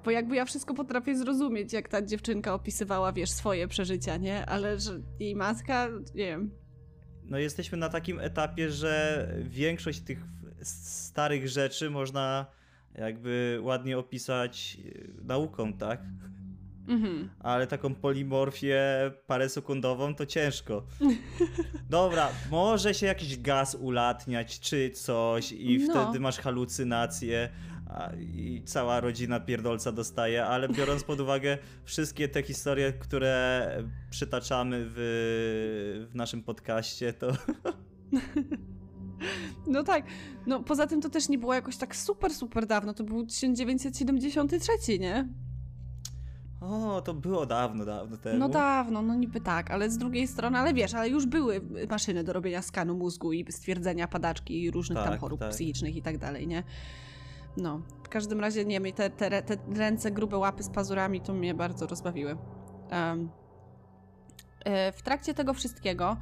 [0.04, 4.46] Bo jakby ja wszystko potrafię zrozumieć, jak ta dziewczynka opisywała, wiesz, swoje przeżycia, nie?
[4.46, 6.50] Ale że jej matka, nie wiem.
[7.24, 10.24] No jesteśmy na takim etapie, że większość tych
[10.64, 12.46] starych rzeczy można
[12.94, 14.78] jakby ładnie opisać
[15.20, 16.00] e, nauką, tak?
[16.88, 17.30] Mhm.
[17.40, 18.80] Ale taką polimorfię
[19.26, 20.86] parę sekundową to ciężko.
[21.90, 26.02] Dobra, może się jakiś gaz ulatniać czy coś i no.
[26.02, 27.48] wtedy masz halucynacje
[28.20, 33.68] i cała rodzina pierdolca dostaje, ale biorąc pod uwagę wszystkie te historie, które
[34.10, 37.32] przytaczamy w, w naszym podcaście, to
[39.66, 40.04] No tak.
[40.46, 42.94] No poza tym to też nie było jakoś tak super, super dawno.
[42.94, 45.28] To był 1973, nie?
[46.60, 48.38] O, to było dawno, dawno temu.
[48.38, 52.24] No dawno, no niby tak, ale z drugiej strony, ale wiesz, ale już były maszyny
[52.24, 55.50] do robienia skanu mózgu i stwierdzenia padaczki i różnych tak, tam chorób tak.
[55.50, 56.62] psychicznych i tak dalej, nie?
[57.56, 61.34] No, w każdym razie, nie wiem, te, te, te ręce, grube łapy z pazurami to
[61.34, 62.36] mnie bardzo rozbawiły.
[62.92, 63.30] Um,
[64.96, 66.16] w trakcie tego wszystkiego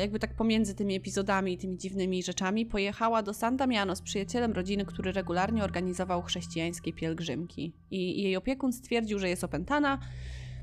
[0.00, 4.52] jakby tak pomiędzy tymi epizodami i tymi dziwnymi rzeczami, pojechała do San Damiano z przyjacielem
[4.52, 7.72] rodziny, który regularnie organizował chrześcijańskie pielgrzymki.
[7.90, 9.98] I jej opiekun stwierdził, że jest opętana,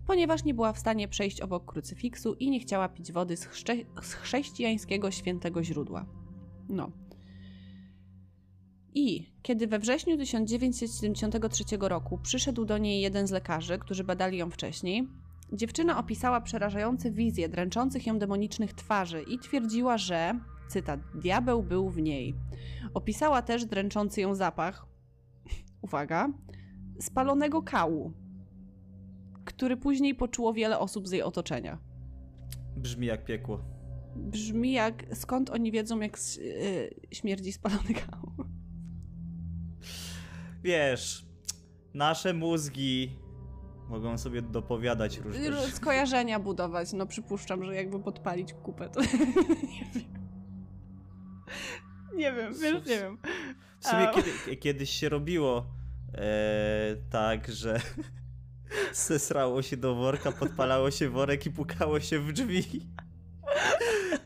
[0.07, 3.75] ponieważ nie była w stanie przejść obok krucyfiksu i nie chciała pić wody z, chrze
[4.01, 6.05] z chrześcijańskiego świętego źródła.
[6.69, 6.91] No.
[8.93, 14.49] I kiedy we wrześniu 1973 roku przyszedł do niej jeden z lekarzy, którzy badali ją
[14.49, 15.07] wcześniej,
[15.53, 22.01] Dziewczyna opisała przerażające wizje dręczących ją demonicznych twarzy i twierdziła, że, cytat, diabeł był w
[22.01, 22.35] niej.
[22.93, 24.85] Opisała też dręczący ją zapach,
[25.81, 26.29] uwaga,
[26.99, 28.13] spalonego kału,
[29.45, 31.77] który później poczuło wiele osób z jej otoczenia.
[32.77, 33.59] Brzmi jak piekło.
[34.15, 38.31] Brzmi jak, skąd oni wiedzą, jak yy, śmierdzi spalony kał.
[40.63, 41.25] wiesz,
[41.93, 43.22] nasze mózgi
[43.89, 45.71] mogą sobie dopowiadać różne rzeczy.
[45.71, 49.01] Skojarzenia budować, no przypuszczam, że jakby podpalić kupę, to
[49.73, 50.23] nie wiem.
[52.15, 53.17] Nie wiem, wiesz, nie wiem.
[53.79, 55.65] W sumie kiedy, kiedyś się robiło
[56.15, 57.79] e, tak, że
[58.93, 62.63] zesrało się do worka, podpalało się worek i pukało się w drzwi.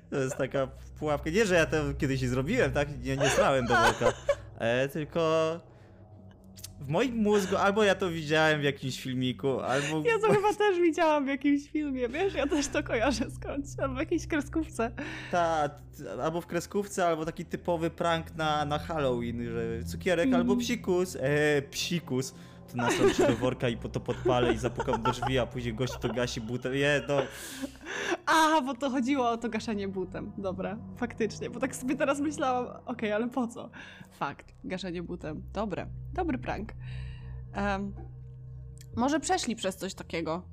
[0.09, 0.67] To jest taka
[0.99, 1.29] pułapka.
[1.29, 3.03] Nie, że ja to kiedyś zrobiłem, tak?
[3.03, 4.13] Nie, nie srałem do worka.
[4.59, 5.59] E, tylko
[6.79, 10.03] w moim mózgu albo ja to widziałem w jakimś filmiku, albo...
[10.05, 13.95] Ja to chyba też widziałam w jakimś filmie, wiesz, ja też to kojarzę skądś, albo
[13.95, 14.91] w jakiejś kreskówce.
[15.31, 20.41] Ta, t- albo w kreskówce, albo taki typowy prank na, na Halloween, że cukierek Mhm.
[20.41, 22.33] albo psikus, e, psikus.
[22.71, 25.73] To nasram się do worka i po to podpalę i zapukam do drzwi, a później
[25.73, 26.75] gość to gasi butem.
[26.75, 27.21] Je, no.
[28.27, 30.31] A, bo to chodziło o to gaszenie butem.
[30.37, 33.69] Dobra, faktycznie, bo tak sobie teraz myślałam, okej, ale po co?
[34.11, 35.43] Fakt, gaszenie butem.
[35.53, 36.73] Dobre, dobry prank.
[37.53, 37.93] Em,
[38.95, 40.49] może przeszli przez coś takiego,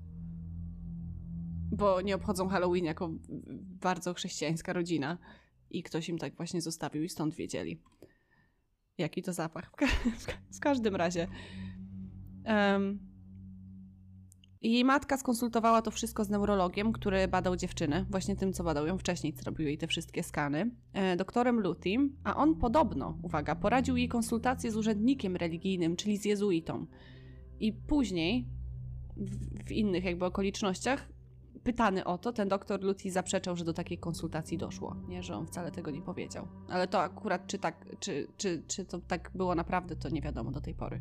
[1.72, 3.10] bo nie obchodzą Halloween jako
[3.80, 5.18] bardzo chrześcijańska rodzina
[5.70, 7.82] i ktoś im tak właśnie zostawił i stąd wiedzieli.
[8.98, 9.70] Jaki to zapach.
[9.72, 9.86] W, ka-
[10.18, 11.28] w, ka- w każdym razie.
[12.44, 13.13] Em,
[14.72, 18.98] jej matka skonsultowała to wszystko z neurologiem, który badał dziewczynę, właśnie tym, co badał ją
[18.98, 23.96] wcześniej, co robił jej te wszystkie skany, e, doktorem Lutim, a on podobno, uwaga, poradził
[23.96, 26.86] jej konsultację z urzędnikiem religijnym, czyli z jezuitą.
[27.60, 28.46] I później,
[29.16, 31.08] w, w innych jakby okolicznościach,
[31.64, 35.46] pytany o to, ten doktor Luti zaprzeczał, że do takiej konsultacji doszło, nie, że on
[35.46, 36.48] wcale tego nie powiedział.
[36.68, 40.50] Ale to akurat, czy, tak, czy, czy, czy to tak było naprawdę, to nie wiadomo
[40.50, 41.00] do tej pory.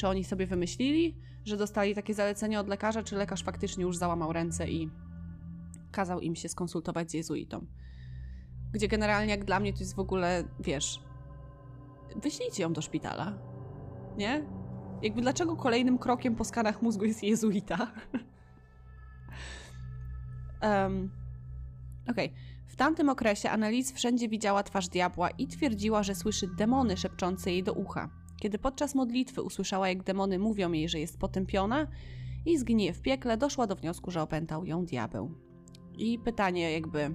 [0.00, 4.32] Czy oni sobie wymyślili, że dostali takie zalecenie od lekarza, czy lekarz faktycznie już załamał
[4.32, 4.90] ręce i
[5.90, 7.66] kazał im się skonsultować z jezuitą.
[8.72, 11.00] Gdzie generalnie, jak dla mnie, to jest w ogóle, wiesz,
[12.16, 13.38] wyślijcie ją do szpitala.
[14.16, 14.44] Nie?
[15.02, 17.78] Jakby dlaczego kolejnym krokiem po skanach mózgu jest jezuita?
[20.62, 21.10] um,
[22.10, 22.32] Okej.
[22.66, 27.62] W tamtym okresie Annalise wszędzie widziała twarz diabła i twierdziła, że słyszy demony szepczące jej
[27.62, 28.19] do ucha.
[28.40, 31.86] Kiedy podczas modlitwy usłyszała, jak demony mówią jej, że jest potępiona
[32.46, 35.34] i zginie w piekle, doszła do wniosku, że opętał ją diabeł.
[35.98, 37.14] I pytanie jakby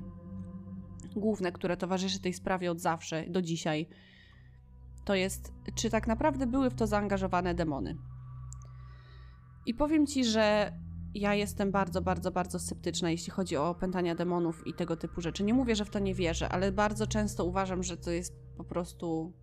[1.15, 3.87] główne, które towarzyszy tej sprawie od zawsze, do dzisiaj,
[5.05, 7.97] to jest, czy tak naprawdę były w to zaangażowane demony.
[9.65, 10.73] I powiem ci, że
[11.13, 15.43] ja jestem bardzo, bardzo, bardzo sceptyczna, jeśli chodzi o opętania demonów i tego typu rzeczy.
[15.43, 18.63] Nie mówię, że w to nie wierzę, ale bardzo często uważam, że to jest po
[18.63, 19.33] prostu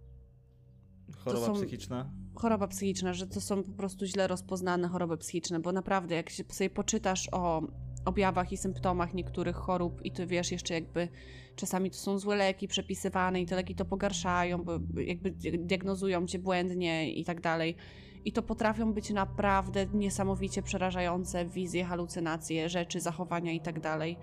[1.25, 2.11] Choroba są- psychiczna.
[2.35, 6.45] choroba psychiczna, że to są po prostu źle rozpoznane choroby psychiczne, bo naprawdę jak się
[6.49, 7.63] sobie poczytasz o
[8.05, 11.09] objawach i symptomach niektórych chorób i ty wiesz jeszcze jakby
[11.57, 16.39] czasami to są złe leki przepisywane i te leki to pogarszają, bo jakby diagnozują cię
[16.39, 17.77] błędnie i tak dalej.
[18.25, 24.17] I to potrafią być naprawdę niesamowicie przerażające wizje, halucynacje, rzeczy, zachowania i tak dalej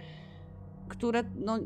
[0.89, 1.59] które, no,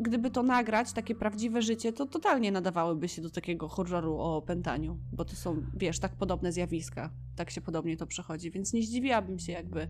[0.00, 4.98] gdyby to nagrać, takie prawdziwe życie, to totalnie nadawałyby się do takiego horroru o opętaniu,
[5.12, 9.38] bo to są, wiesz, tak podobne zjawiska, tak się podobnie to przechodzi, więc nie zdziwiłabym
[9.38, 9.88] się, jakby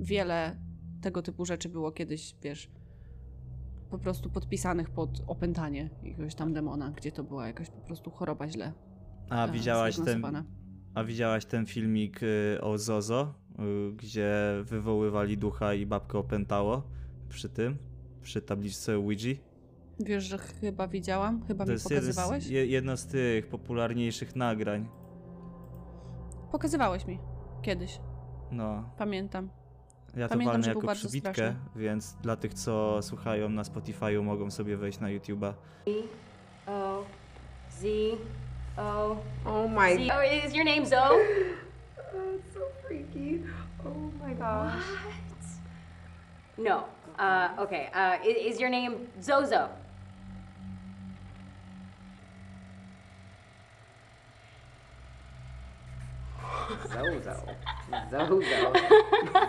[0.00, 0.56] wiele
[1.00, 2.70] tego typu rzeczy było kiedyś, wiesz,
[3.90, 8.48] po prostu podpisanych pod opętanie jakiegoś tam demona, gdzie to była jakaś po prostu choroba
[8.48, 8.72] źle
[9.30, 10.22] A e, widziałaś ten,
[10.94, 13.34] a widziałaś ten filmik y, o Zozo,
[13.90, 16.82] y, gdzie wywoływali ducha i babkę opętało
[17.28, 17.76] przy tym,
[18.22, 19.34] przy tabliczce Ouija?
[20.00, 22.46] Wiesz, że chyba widziałam, chyba To mi jest pokazywałeś?
[22.46, 24.88] je- jedno z tych popularniejszych nagrań.
[26.52, 27.18] Pokazywałeś mi
[27.62, 28.00] kiedyś,
[28.52, 29.48] No, pamiętam.
[30.16, 31.56] ja to Pamiętam, walnę że był jako przybitkę, straszny.
[31.76, 35.52] więc dla tych, co słuchają na Spotify'u, mogą sobie wejść na YouTube'a.
[36.66, 37.04] O
[37.70, 37.84] Z
[38.76, 40.10] O Oh my Z.
[40.10, 40.98] Oh, is your name Zoe?
[41.96, 43.42] god, so freaky.
[43.84, 44.84] Oh my gosh.
[46.58, 46.84] No.
[47.18, 47.88] Uh, okay.
[47.94, 49.70] Uh, is, is your name Zozo?
[56.92, 57.56] Zozo.
[58.10, 58.72] Zozo.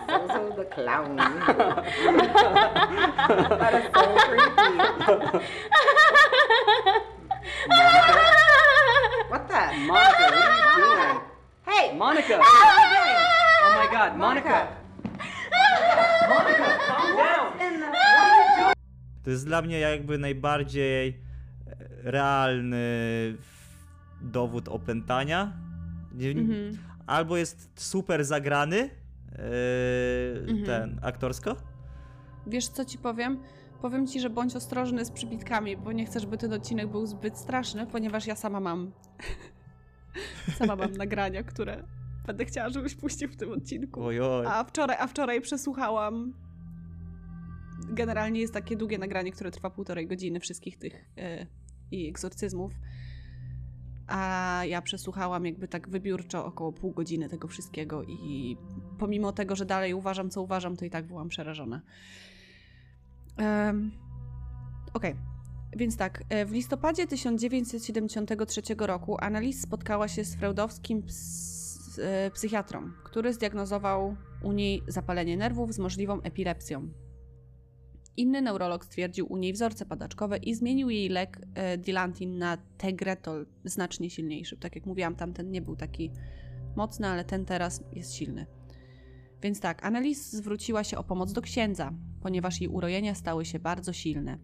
[0.08, 1.16] Zozo the clown.
[1.16, 1.84] that
[3.74, 4.68] is so creepy.
[9.28, 9.60] What the?
[9.86, 11.20] Monica, what are you doing?
[11.66, 11.84] Hey!
[11.96, 12.38] Monica!
[12.38, 13.18] What are you doing?
[13.60, 14.48] Oh my god, Monica!
[14.48, 14.78] Monica,
[19.24, 22.86] To jest dla mnie jakby najbardziej e, realny
[24.20, 25.52] dowód opętania.
[26.12, 26.78] Mhm.
[27.06, 28.76] Albo jest super zagrany
[29.32, 29.38] e,
[30.40, 30.64] Mhm.
[30.64, 31.56] ten aktorsko.
[32.46, 33.42] Wiesz, co ci powiem?
[33.82, 37.38] Powiem ci, że bądź ostrożny z przybitkami, bo nie chcę, żeby ten odcinek był zbyt
[37.38, 38.92] straszny, ponieważ ja sama mam.
[40.58, 41.82] Sama mam nagrania, które
[42.28, 44.04] będę chciała, żebyś puścił w tym odcinku.
[44.04, 44.46] Ojoj.
[44.46, 46.34] A wczoraj, a wczoraj przesłuchałam.
[47.90, 51.46] Generalnie jest takie długie nagranie, które trwa półtorej godziny wszystkich tych e,
[51.90, 52.72] i egzorcyzmów.
[54.06, 58.56] A ja przesłuchałam jakby tak wybiórczo około pół godziny tego wszystkiego i
[58.98, 61.82] pomimo tego, że dalej uważam, co uważam, to i tak byłam przerażona.
[63.38, 63.90] Um,
[64.94, 65.14] Okej.
[65.76, 71.57] Więc tak, e, w listopadzie 1973 roku Annalise spotkała się z freudowskim ps-
[71.98, 76.88] e, psychiatrą, który zdiagnozował u niej zapalenie nerwów z możliwą epilepsją.
[78.16, 83.46] Inny neurolog stwierdził u niej wzorce padaczkowe i zmienił jej lek e, Dilantin na Tegretol,
[83.64, 84.56] znacznie silniejszy.
[84.56, 86.10] Tak jak mówiłam, tamten nie był taki
[86.76, 88.46] mocny, ale ten teraz jest silny.
[89.42, 93.92] Więc tak, Annalise zwróciła się o pomoc do księdza, ponieważ jej urojenia stały się bardzo
[93.92, 94.38] silne.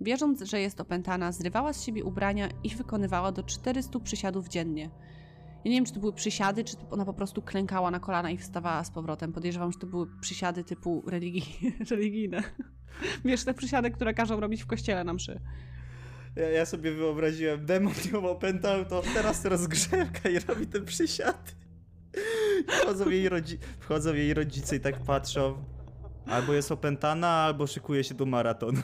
[0.00, 4.90] Wierząc, że jest opętana, zrywała z siebie ubrania i wykonywała do 400 przysiadów dziennie.
[5.68, 8.38] Ja nie wiem, czy to były przysiady, czy ona po prostu klękała na kolana i
[8.38, 9.32] wstawała z powrotem.
[9.32, 11.44] Podejrzewam, że to były przysiady typu religii,
[11.90, 12.42] religijne.
[13.24, 15.40] Wiesz, te przysiady, które każą robić w kościele na mszy.
[16.36, 21.52] Ja, ja sobie wyobraziłem, demon ją opętał, to teraz rozgrzewka i robi te przysiady.
[22.68, 25.64] Wchodzą jej, rodzi- wchodzą jej rodzice i tak patrzą.
[26.30, 28.82] Albo jest opętana, albo szykuje się do maratonu.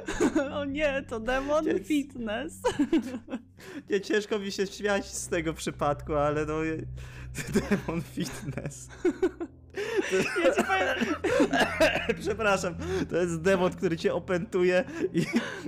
[0.58, 2.60] o nie, to demon fitness.
[3.90, 6.54] Nie, ciężko mi się śmiać z tego przypadku, ale no...
[7.70, 8.88] Demon fitness.
[10.44, 11.14] Ja ci powiem,
[12.20, 12.74] Przepraszam,
[13.10, 15.26] to jest demon, który cię opętuje i,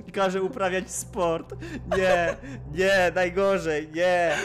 [0.08, 1.54] i każe uprawiać sport.
[1.96, 2.36] Nie,
[2.72, 4.36] nie, najgorzej, nie.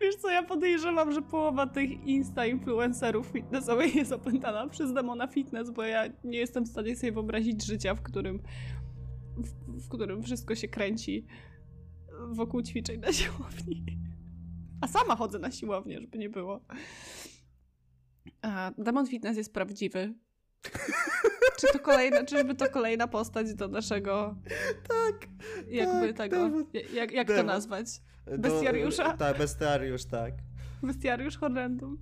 [0.00, 5.82] Wiesz co, ja podejrzewam, że połowa tych insta-influencerów fitnessowych jest opętana przez demona fitness, bo
[5.82, 8.42] ja nie jestem w stanie sobie wyobrazić życia, w którym,
[9.36, 11.26] w, w którym wszystko się kręci
[12.28, 13.84] wokół ćwiczeń na siłowni.
[14.80, 16.60] A sama chodzę na siłownię, żeby nie było.
[18.42, 20.14] A, demon fitness jest prawdziwy.
[21.60, 24.36] Czy to kolejna, czyżby to kolejna postać do naszego,
[24.88, 25.28] Tak.
[25.68, 26.64] jakby tak, tego, demon.
[26.92, 27.60] jak, jak to Demon.
[28.26, 29.16] Do- Bestiariusza?
[29.16, 30.34] tak, bestiariusz, tak.
[30.82, 31.98] Bestiariusz horrendum.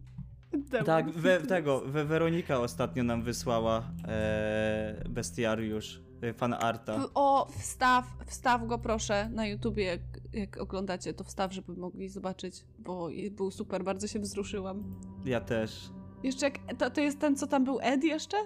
[0.53, 6.97] Demon Tak, we, tego, we Weronika ostatnio nam wysłała e, bestiariusz, e, fan arta.
[7.15, 10.01] O, wstaw, wstaw go proszę na YouTubie, jak,
[10.33, 14.85] jak oglądacie, to wstaw, żeby mogli zobaczyć, bo był super, bardzo się wzruszyłam.
[15.25, 15.91] Ja też.
[16.23, 18.37] Jeszcze jak, to, to jest ten, co tam był Ed jeszcze?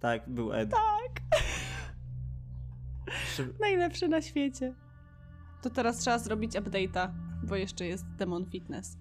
[0.00, 0.70] Tak, był Ed.
[0.70, 1.40] Tak.
[3.60, 4.74] Najlepszy na świecie.
[5.62, 7.08] To teraz trzeba zrobić update'a,
[7.42, 8.96] bo jeszcze jest Demon Fitness.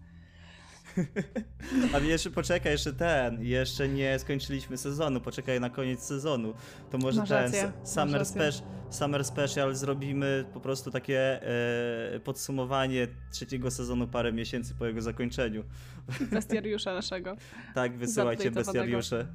[1.93, 3.43] A jeszcze poczekaj, jeszcze ten.
[3.43, 5.21] Jeszcze nie skończyliśmy sezonu.
[5.21, 6.53] Poczekaj na koniec sezonu.
[6.89, 11.41] To może Masz ten rację, summer, spec- summer Special zrobimy po prostu takie
[12.15, 15.63] e, podsumowanie trzeciego sezonu parę miesięcy po jego zakończeniu.
[16.31, 17.35] Bestiariusza naszego.
[17.75, 19.27] Tak, wysyłajcie bestiariusze.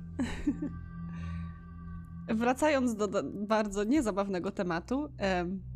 [2.29, 5.09] Wracając do, do bardzo niezabawnego tematu.
[5.19, 5.74] em,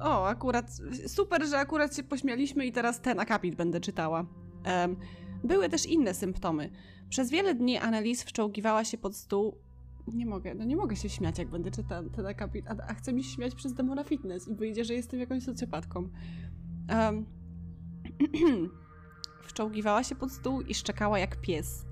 [0.00, 0.70] o, akurat
[1.06, 4.26] super, że akurat się pośmialiśmy i teraz ten akapit będę czytała.
[4.64, 4.96] Em,
[5.44, 6.70] były też inne symptomy.
[7.08, 9.58] Przez wiele dni Annelise wczołgiwała się pod stół.
[10.06, 13.12] Nie mogę, no nie mogę się śmiać, jak będę czytała ten akapit, a, a chcę
[13.12, 16.08] mi się śmiać przez demona fitness i wyjdzie, że jestem jakąś socjopatką.
[16.88, 17.26] Em,
[19.48, 21.86] wczołgiwała się pod stół i szczekała jak pies.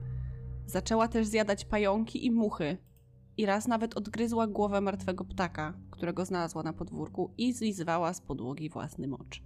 [0.66, 2.78] Zaczęła też zjadać pająki i muchy,
[3.38, 8.68] i raz nawet odgryzła głowę martwego ptaka, którego znalazła na podwórku i zlizywała z podłogi
[8.68, 9.42] własny mocz.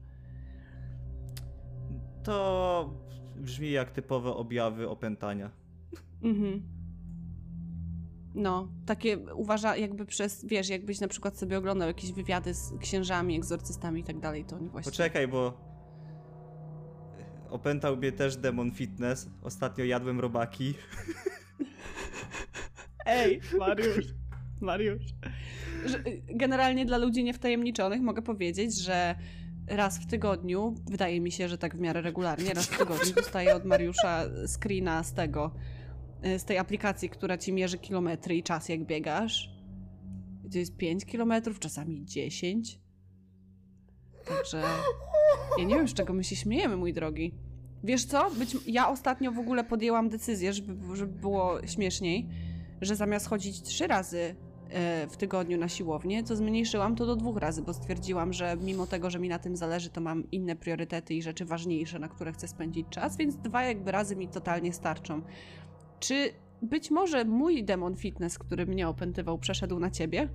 [2.22, 2.94] To
[3.36, 5.50] brzmi jak typowe objawy opętania.
[6.22, 6.62] Mhm.
[8.34, 13.36] No, takie uważa, jakby przez, wiesz, jakbyś na przykład sobie oglądał jakieś wywiady z księżami,
[13.36, 14.92] egzorcystami i tak dalej, to oni właśnie...
[14.92, 15.60] Poczekaj, bo
[17.50, 19.30] opętał mnie też demon fitness.
[19.42, 20.74] Ostatnio jadłem robaki.
[23.06, 24.21] Ej, Mariusz,
[24.62, 25.02] Mariusz.
[26.06, 29.14] Y, generalnie dla ludzi niewtajemniczonych mogę powiedzieć, że
[29.66, 33.56] raz w tygodniu, wydaje mi się, że tak w miarę regularnie, raz w tygodniu dostaję
[33.56, 35.54] od Mariusza screena z tego,
[36.26, 39.52] y, z tej aplikacji, która ci mierzy kilometry i czas jak biegasz.
[40.52, 42.80] To jest 5 kilometrów, czasami 10.
[44.28, 44.62] Także
[45.58, 47.34] ja nie wiem, z czego my się śmiejemy, mój drogi.
[47.84, 48.30] Wiesz co?
[48.30, 52.28] Być, ja ostatnio w ogóle podjęłam decyzję, żeby, żeby było śmieszniej,
[52.80, 54.36] że zamiast chodzić trzy razy
[55.10, 59.10] w tygodniu na siłownię, to zmniejszyłam to do dwóch razy, bo stwierdziłam, że mimo tego,
[59.10, 62.48] że mi na tym zależy, to mam inne priorytety i rzeczy ważniejsze, na które chcę
[62.48, 65.22] spędzić czas, więc dwa jakby razy mi totalnie starczą.
[66.00, 70.28] Czy być może mój demon fitness, który mnie opętywał, przeszedł na ciebie?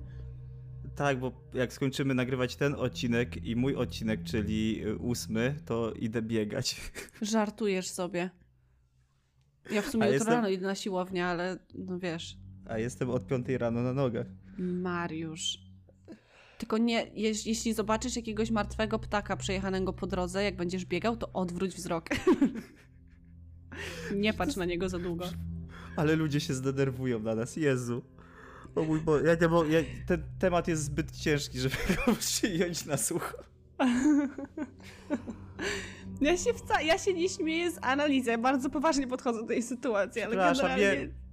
[0.96, 6.22] Tak, bo jak skończymy nagrywać ten odcinek i mój odcinek, czyli y, ósmy, to idę
[6.22, 6.80] biegać.
[7.22, 8.30] Żartujesz sobie.
[9.70, 12.36] Ja w sumie jutro jestem- rano idę na siłownię, ale no wiesz,
[12.68, 14.26] A jestem od piątej rano na nogach.
[14.58, 15.58] Mariusz.
[16.58, 21.32] Tylko nie, jeś, jeśli zobaczysz jakiegoś martwego ptaka przejechanego po drodze, jak będziesz biegał, to
[21.32, 22.04] odwróć wzrok.
[24.14, 25.24] nie patrz na niego za długo.
[25.96, 28.02] Ale ludzie się zdenerwują na nas, Jezu.
[28.74, 29.18] O mój Bo...
[29.18, 29.64] ja nie mo...
[29.64, 29.78] ja...
[30.06, 33.34] Ten temat jest zbyt ciężki, żeby go przyjąć na sucho.
[36.20, 39.62] Ja się, wca- ja się nie śmieję z analizy, ja bardzo poważnie podchodzę do tej
[39.62, 41.06] sytuacji, ale Przepraszam, generalnie...
[41.06, 41.27] nie-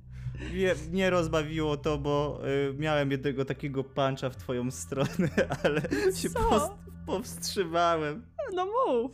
[0.54, 5.30] Mnie, mnie rozbawiło to, bo y, miałem jednego takiego puncha w twoją stronę,
[5.64, 5.82] ale
[6.16, 6.50] się Co?
[6.50, 6.72] post...
[7.06, 8.26] powstrzymałem.
[8.54, 9.12] No mów,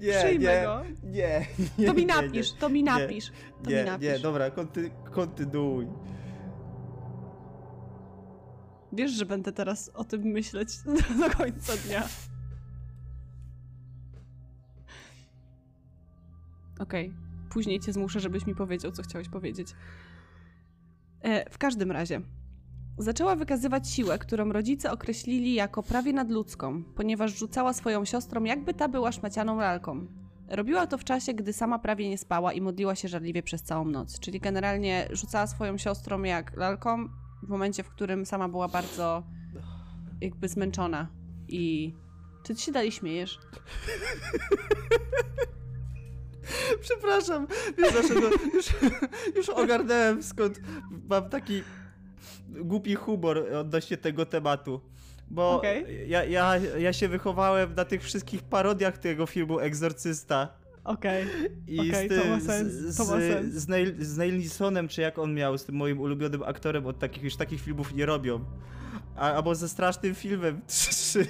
[0.00, 0.82] Nie, przyjmę nie, go.
[1.02, 1.46] nie,
[1.78, 3.26] nie, To mi napisz, to mi napisz.
[3.64, 4.08] To Nie, mi nie, napisz.
[4.08, 4.90] nie, dobra, konty...
[5.12, 5.86] kontynuuj.
[8.92, 10.68] Wiesz, że będę teraz o tym myśleć
[11.20, 12.02] do końca dnia.
[16.80, 17.12] Okej,
[17.56, 19.68] później cię zmuszę, żebyś mi powiedział, co chciałeś powiedzieć.
[21.20, 22.20] E, w każdym razie,
[22.98, 28.88] zaczęła wykazywać siłę, którą rodzice określili jako prawie nadludzką, ponieważ rzucała swoją siostrą, jakby ta
[28.88, 30.06] była szmacianą lalką.
[30.48, 33.84] Robiła to w czasie, gdy sama prawie nie spała i modliła się żarliwie przez całą
[33.84, 34.20] noc.
[34.20, 37.08] Czyli generalnie rzucała swoją siostrą jak lalką,
[37.42, 39.22] w momencie, w którym sama była bardzo
[40.20, 41.08] jakby zmęczona.
[41.48, 41.94] I.
[42.42, 43.38] Czy ty się dalej śmiejesz?
[46.86, 47.46] Przepraszam,
[47.78, 48.66] wiesz dlaczego, już,
[49.36, 50.60] już ogarnąłem skąd
[51.08, 51.62] mam taki
[52.48, 54.80] głupi humor odnośnie tego tematu.
[55.30, 56.08] Bo Okej.
[56.08, 60.48] ja, ja, ja się wychowałem na tych wszystkich parodiach tego filmu Egzorcysta.
[60.84, 61.26] Okej.
[61.66, 63.54] I Okej, z tym, to ma sens, z, to ma z, sens.
[63.98, 67.60] z, Neesonem, czy jak on miał, z tym moim ulubionym aktorem, od takich już takich
[67.60, 68.44] filmów nie robią.
[69.16, 71.26] A, albo ze strasznym filmem 3.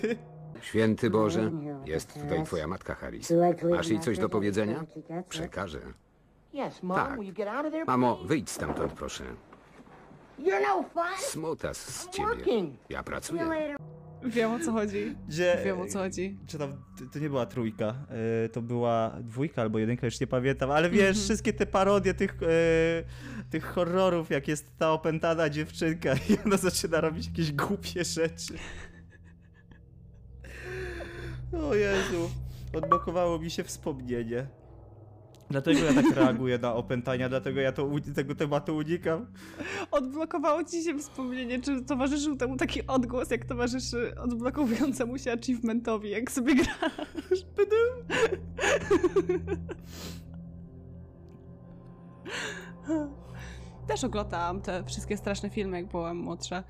[0.71, 1.51] Święty Boże,
[1.87, 3.29] jest tutaj twoja matka, Harris.
[3.77, 4.85] Masz jej coś do powiedzenia?
[5.29, 5.79] Przekażę.
[6.97, 7.19] Tak.
[7.87, 9.25] Mamo, wyjdź stamtąd, proszę.
[11.19, 12.29] Smutas z ciebie.
[12.89, 13.41] Ja pracuję.
[14.25, 15.17] Wiem o co chodzi.
[15.29, 16.39] Gdzie, Wiem o co chodzi.
[16.47, 17.95] czy tam, to- to nie była trójka,
[18.45, 22.37] e, to była dwójka albo jedynka, już nie pamiętam, ale wiesz, wszystkie te parodie tych,
[22.43, 22.47] e,
[23.51, 28.55] tych horrorów, jak jest ta opętana dziewczynka i ona zaczyna robić jakieś głupie rzeczy.
[31.53, 32.31] O Jezu,
[32.75, 34.47] odblokowało mi się wspomnienie.
[35.51, 39.27] Dlatego ja tak reaguję na opętania, dlatego ja to, tego tematu unikam.
[39.91, 46.31] Odblokowało ci się wspomnienie, czy towarzyszył temu taki odgłos, jak towarzyszy odblokowującemu się achievementowi, jak
[46.31, 47.47] sobie grasz.
[53.87, 56.65] Też oglądałam te wszystkie straszne filmy, jak byłam młodsza.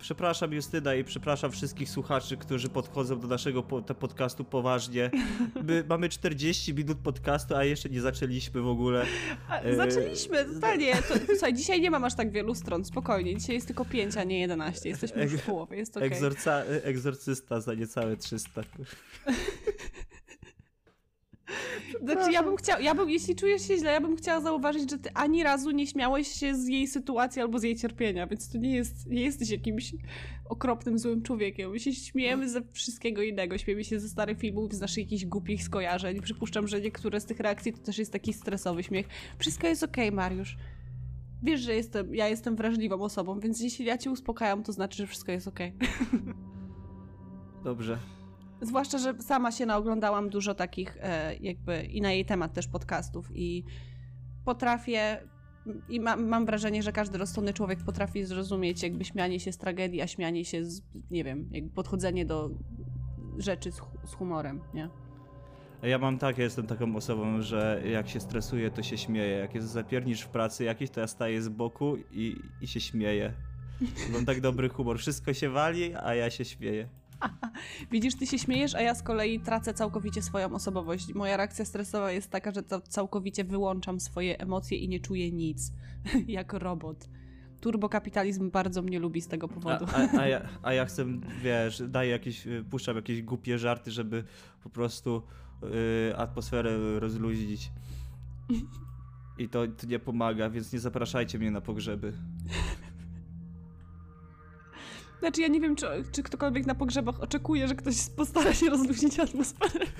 [0.00, 5.10] Przepraszam Justyna i przepraszam wszystkich słuchaczy, którzy podchodzą do naszego po podcastu poważnie.
[5.64, 9.06] My mamy 40 minut podcastu, a jeszcze nie zaczęliśmy w ogóle.
[9.48, 10.94] A, E, Zaczęliśmy, totalnie.
[10.96, 13.36] To, słuchaj, dzisiaj nie mam aż tak wielu stron, spokojnie.
[13.36, 14.88] Dzisiaj jest tylko 5, a nie 11.
[14.88, 16.08] Jesteśmy już w połowie, jest okej.
[16.08, 18.62] Egzorca, egzorcysta za niecałe 300.
[22.02, 24.98] Znaczy, ja bym chciała, ja bym, jeśli czujesz się źle, ja bym chciała zauważyć, że
[24.98, 28.58] ty ani razu nie śmiałeś się z jej sytuacji albo z jej cierpienia, więc to
[28.58, 29.94] nie jest, nie jesteś jakimś
[30.44, 31.70] okropnym, złym człowiekiem.
[31.70, 35.62] My się śmiejemy ze wszystkiego innego, śmiejemy się ze starych filmów, z naszych jakichś głupich
[35.62, 36.20] skojarzeń.
[36.20, 39.06] Przypuszczam, że niektóre z tych reakcji to też jest taki stresowy śmiech.
[39.38, 40.56] Wszystko jest okej, Mariusz.
[41.42, 45.06] Wiesz, że jestem, ja jestem wrażliwą osobą, więc jeśli ja cię uspokajam, to znaczy, że
[45.06, 45.72] wszystko jest okej.
[47.64, 47.98] Dobrze.
[48.62, 53.30] Zwłaszcza, że sama się naoglądałam dużo takich e, jakby i na jej temat też podcastów
[53.34, 53.64] i
[54.44, 55.20] potrafię
[55.88, 60.00] i ma, mam wrażenie, że każdy rozsądny człowiek potrafi zrozumieć jakby śmianie się z tragedii,
[60.00, 62.50] a śmianie się z, nie wiem, jakby podchodzenie do
[63.38, 64.88] rzeczy z, z humorem, nie?
[65.82, 69.36] Ja mam tak, ja jestem taką osobą, że jak się stresuję, to się śmieję.
[69.36, 73.32] Jak jest zapiernicz w pracy jakiś, to ja staję z boku i, i się śmieję.
[74.12, 74.98] Mam tak dobry humor.
[74.98, 76.88] Wszystko się wali, a ja się śmieję.
[77.92, 81.14] Widzisz, ty się śmiejesz, a ja z kolei tracę całkowicie swoją osobowość.
[81.14, 85.72] Moja reakcja stresowa jest taka, że całkowicie wyłączam swoje emocje i nie czuję nic.
[86.26, 87.08] Jak robot.
[87.60, 89.86] Turbokapitalizm bardzo mnie lubi z tego A, powodu.
[89.94, 91.04] a, a, ja, a ja chcę,
[91.42, 94.24] wiesz, daję jakieś, puszczam jakieś głupie żarty, żeby
[94.62, 95.22] po prostu
[96.10, 97.70] y, atmosferę rozluźnić.
[99.38, 102.12] I to, to nie pomaga, więc nie zapraszajcie mnie na pogrzeby.
[105.20, 109.20] Znaczy ja nie wiem, czy, czy ktokolwiek na pogrzebach oczekuje, że ktoś postara się rozluźnić
[109.20, 109.86] atmosferę.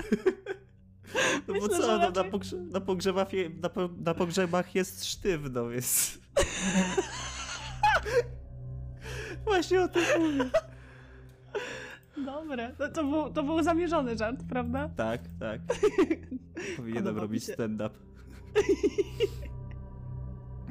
[1.48, 4.74] No Myślę, bo co, no, na, raczej- pogrze na, pogrzebach je, na, po na pogrzebach
[4.74, 6.18] jest sztywno, więc...
[9.44, 10.50] Właśnie o tym mówię.
[12.24, 12.74] Dobre.
[12.78, 14.90] To, to, był, to był zamierzony żart, prawda?
[14.96, 15.60] Tak, tak.
[16.76, 17.90] Powinienem robić stand-up.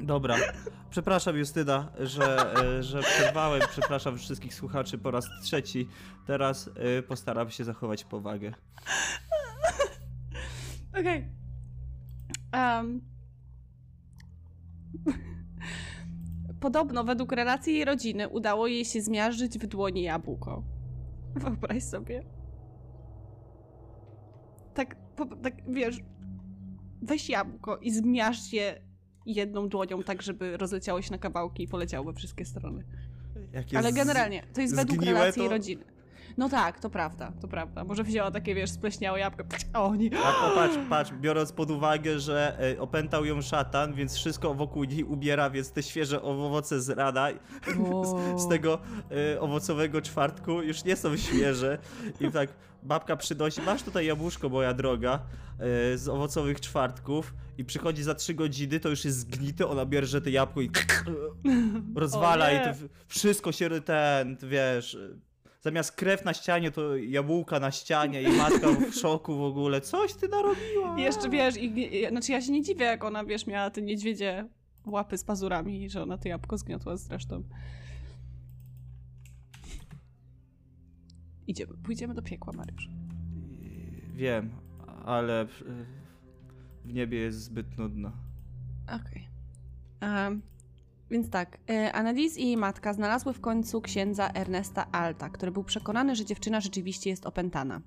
[0.02, 0.36] Dobra.
[0.90, 3.62] Przepraszam Justyna, że, e, że przerwałem.
[3.70, 5.88] Przepraszam wszystkich słuchaczy po raz trzeci.
[6.26, 8.54] Teraz e, postaram się zachować powagę.
[11.00, 11.28] Okej.
[12.52, 13.00] Em.
[16.60, 20.62] Podobno według relacji jej rodziny udało jej się zmiażdżyć w dłoni jabłko.
[21.34, 22.24] Wyobraź sobie.
[24.74, 25.96] Tak, po, tak wiesz,
[27.02, 28.89] weź jabłko i zmiażdż je
[29.34, 32.84] jedną dłonią tak, żeby rozleciało się na kawałki i poleciało we wszystkie strony.
[33.76, 35.84] Ale generalnie, to jest według relacji to- rodziny.
[36.38, 37.84] No tak, to prawda, to prawda.
[37.84, 39.44] Może wzięła takie, wiesz, spleśniałe jabłko.
[39.72, 40.10] A oni...
[40.24, 45.04] A popatrz, patrz, biorąc pod uwagę, że e, opętał ją szatan, więc wszystko wokół niej
[45.04, 47.28] ubiera, więc te świeże owoce z rana,
[48.36, 48.78] z, z tego
[49.34, 51.78] e, owocowego czwartku już nie są świeże.
[52.20, 52.50] I tak
[52.82, 55.14] babka przynosi, masz tutaj jabłuszko, moja droga,
[55.58, 60.20] e, z owocowych czwartków i przychodzi za trzy godziny, to już jest zgnite, ona bierze
[60.20, 60.70] te jabłko i
[61.94, 64.98] rozwala O i to wszystko się ten, wiesz...
[65.60, 69.80] Zamiast krew na ścianie, to jabłka na ścianie i matka w szoku w ogóle.
[69.80, 71.00] Coś ty narobiła.
[71.00, 74.48] Jeszcze wiesz, i, znaczy ja się nie dziwię, jak ona, wiesz, miała te niedźwiedzie
[74.86, 77.42] łapy z pazurami że ona to jabłko zgniotła zresztą.
[81.46, 82.88] Idziemy, pójdziemy do piekła, Mariusz.
[84.14, 84.50] Wiem,
[85.04, 85.64] ale w,
[86.84, 88.12] niebie jest zbyt nudno.
[88.86, 89.28] Okej.
[90.00, 90.42] Em,
[91.10, 95.64] Więc tak, e, Annalise i jej matka znalazły w końcu księdza Ernesta Alta, który był
[95.64, 97.80] przekonany, że dziewczyna rzeczywiście jest opętana.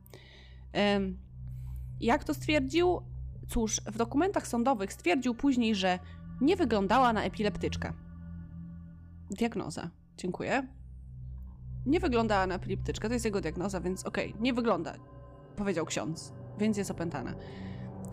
[1.99, 3.01] Jak to stwierdził?
[3.47, 5.99] Cóż, w dokumentach sądowych stwierdził później, że
[6.41, 7.93] nie wyglądała na epileptyczkę.
[9.31, 9.89] Diagnoza.
[10.17, 10.67] Dziękuję.
[11.85, 14.93] Nie wyglądała na epileptyczkę, to jest jego diagnoza, więc okej, nie wygląda,
[15.55, 17.35] powiedział ksiądz, więc jest opętana.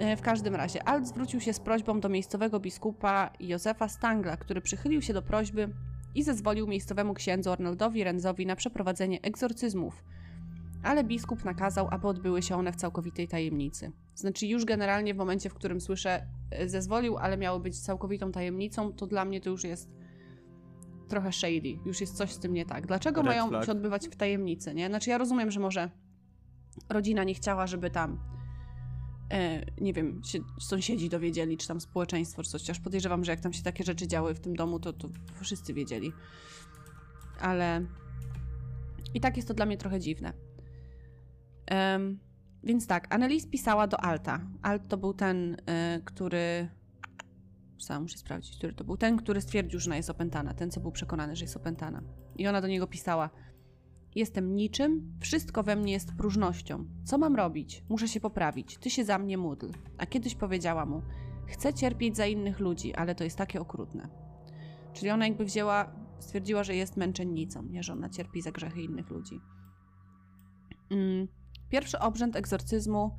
[0.01, 4.61] E, W każdym razie, Alt zwrócił się z prośbą do miejscowego biskupa Józefa Stangla, który
[4.61, 5.69] przychylił się do prośby
[6.15, 10.05] i zezwolił miejscowemu księdzu Arnoldowi Renzowi na przeprowadzenie egzorcyzmów.
[10.83, 13.93] Ale biskup nakazał, aby odbyły się one w całkowitej tajemnicy.
[14.15, 18.93] Znaczy, już generalnie w momencie, w którym słyszę e, zezwolił, ale miały być całkowitą tajemnicą,
[18.93, 19.91] to dla mnie to już jest
[21.09, 21.79] trochę shady.
[21.87, 22.87] Już jest coś z tym nie tak.
[22.87, 23.65] Dlaczego Red mają flag.
[23.65, 24.87] się odbywać w tajemnicy, nie?
[24.89, 25.91] Znaczy, ja rozumiem, że może
[26.89, 28.19] rodzina nie chciała, żeby tam
[29.81, 32.61] nie wiem, się sąsiedzi dowiedzieli, czy tam społeczeństwo, czy coś.
[32.61, 35.09] Chociaż podejrzewam, że jak tam się takie rzeczy działy w tym domu, to, to
[35.41, 36.13] wszyscy wiedzieli.
[37.41, 37.87] Ale
[39.15, 40.33] i tak jest to dla mnie trochę dziwne.
[42.63, 44.41] Więc tak, Annelise pisała do Alta.
[44.63, 46.69] Alt to był ten, e, który...
[47.79, 48.97] Sam muszę sprawdzić, który to był.
[48.97, 50.55] Ten, który stwierdził, że ona jest opętana.
[50.55, 52.03] Ten, co był przekonany, że jest opętana.
[52.37, 53.31] I ona do niego pisała.
[54.15, 56.85] Jestem niczym, wszystko we mnie jest próżnością.
[57.05, 57.85] Co mam robić?
[57.89, 58.79] Muszę się poprawić.
[58.79, 59.69] Ty się za mnie módl.
[59.99, 61.03] A kiedyś powiedziała mu:
[61.47, 64.09] Chcę cierpieć za innych ludzi, ale to jest takie okrutne.
[64.93, 69.11] Czyli ona jakby wzięła, stwierdziła, że jest męczennicą, nie, że ona cierpi za grzechy innych
[69.11, 69.41] ludzi.
[70.91, 71.29] Mm.
[71.69, 73.17] Pierwszy obrzęd egzorcyzmu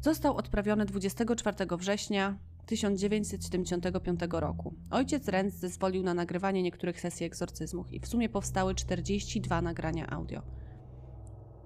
[0.00, 4.74] został odprawiony 24 września 1975 roku.
[4.90, 10.42] Ojciec Renz zezwolił na nagrywanie niektórych sesji egzorcyzmów i w sumie powstały 42 nagrania audio.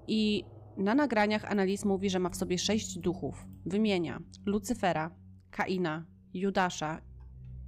[0.07, 0.43] I
[0.77, 3.47] na nagraniach analiz mówi, że ma w sobie sześć duchów.
[3.65, 5.15] Wymienia Lucyfera,
[5.51, 7.01] Kaina, Judasza,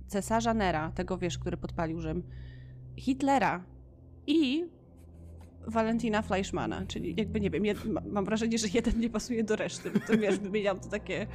[0.08, 2.24] cesarza Nera, tego wiesz, który podpalił Rzym,
[2.98, 3.66] Hitlera
[4.28, 4.66] i
[5.68, 9.56] Valentina Fleischmana, czyli jakby nie wiem, jed, ma- mam wrażenie, że jeden nie pasuje do
[9.56, 9.92] reszty.
[10.08, 11.28] To wiesz, wymieniam to takie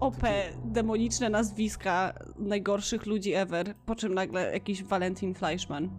[0.00, 0.16] OP,
[0.64, 5.90] demoniczne nazwiska najgorszych ludzi ever, po czym nagle jakiś Valentin Fleischmann.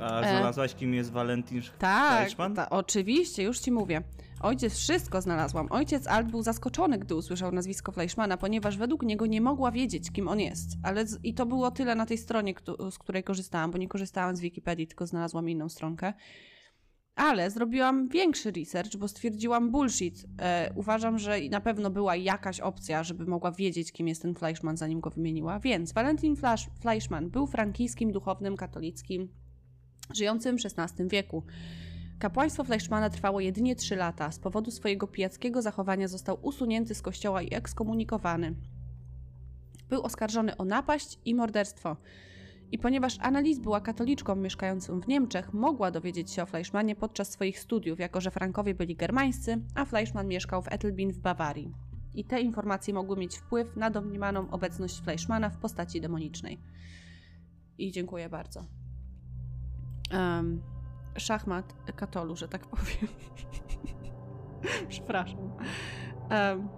[0.00, 0.28] A E.
[0.30, 2.54] znalazłaś, kim jest Valentin Tak, Fleischmann?
[2.54, 4.02] ta, oczywiście, już ci mówię.
[4.40, 5.66] Ojciec wszystko znalazłam.
[5.70, 10.28] Ojciec Alt był zaskoczony, gdy usłyszał nazwisko Fleischmana, ponieważ według niego nie mogła wiedzieć, kim
[10.28, 10.68] on jest.
[10.82, 13.88] Ale z, I to było tyle na tej stronie, któ- z której korzystałam, bo nie
[13.88, 16.12] korzystałam z Wikipedii, tylko znalazłam inną stronkę.
[17.20, 20.26] Ale zrobiłam większy research, bo stwierdziłam bullshit.
[20.38, 24.76] E, uważam, że na pewno była jakaś opcja, żeby mogła wiedzieć, kim jest ten Fleischmann,
[24.76, 25.60] zanim go wymieniła.
[25.60, 29.28] Więc Valentin Flash, Fleischmann był frankijskim duchownym katolickim
[30.14, 31.42] żyjącym w XVI wieku.
[32.18, 34.32] Kapłaństwo Fleischmana trwało jedynie 3 lata.
[34.32, 38.54] Z powodu swojego pijackiego zachowania został usunięty z kościoła i ekskomunikowany.
[39.88, 41.96] Był oskarżony o napaść i morderstwo.
[42.72, 47.60] I ponieważ Annalise była katoliczką mieszkającą w Niemczech, mogła dowiedzieć się o Fleischmanie podczas swoich
[47.60, 51.72] studiów, jako że Frankowie byli germańscy, a Fleischmann mieszkał w Ettelbin w Bawarii.
[52.14, 56.60] I te informacje mogły mieć wpływ na domniemaną obecność Fleischmana w postaci demonicznej.
[57.78, 58.64] I dziękuję bardzo.
[60.10, 60.62] em,
[61.16, 63.08] szachmat katolu, że tak powiem.
[64.88, 65.52] Przepraszam.
[66.30, 66.68] Em,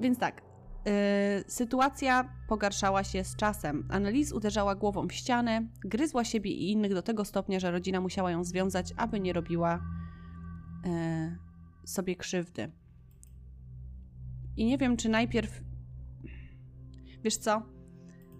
[0.00, 0.47] więc tak.
[0.88, 3.88] Y, sytuacja pogarszała się z czasem.
[3.90, 8.30] Annelies uderzała głową w ścianę, gryzła siebie i innych do tego stopnia, że rodzina musiała
[8.30, 9.82] ją związać, aby nie robiła
[10.84, 11.36] e,
[11.84, 12.72] sobie krzywdy.
[14.56, 15.60] I nie wiem, czy najpierw.
[17.24, 17.62] Wiesz co?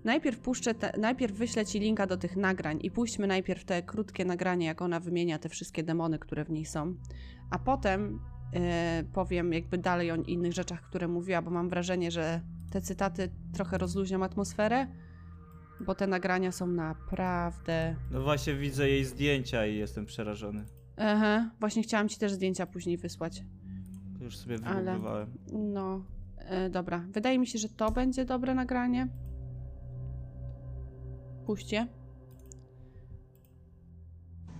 [0.05, 4.25] Najpierw puszczę, te, najpierw wyślę ci linka do tych nagrań i puśćmy najpierw te krótkie
[4.25, 6.95] nagranie, jak ona wymienia te wszystkie demony, które w niej są,
[7.51, 8.21] a potem
[9.13, 12.41] powiem jakby dalej o innych rzeczach, które mówiła, bo mam wrażenie, że
[12.71, 14.87] te cytaty trochę rozluźnią atmosferę,
[15.81, 17.97] bo te nagrania są naprawdę.
[18.11, 20.65] No właśnie widzę jej zdjęcia i jestem przerażony.
[20.97, 23.43] Aha, właśnie chciałam ci też zdjęcia później wysłać.
[24.19, 25.29] To już sobie Ale- wygooglowałem.
[25.53, 26.05] No,
[26.39, 27.05] e, dobra.
[27.13, 29.09] Wydaje mi się, że to będzie dobre nagranie.
[31.47, 31.87] Puśćcie.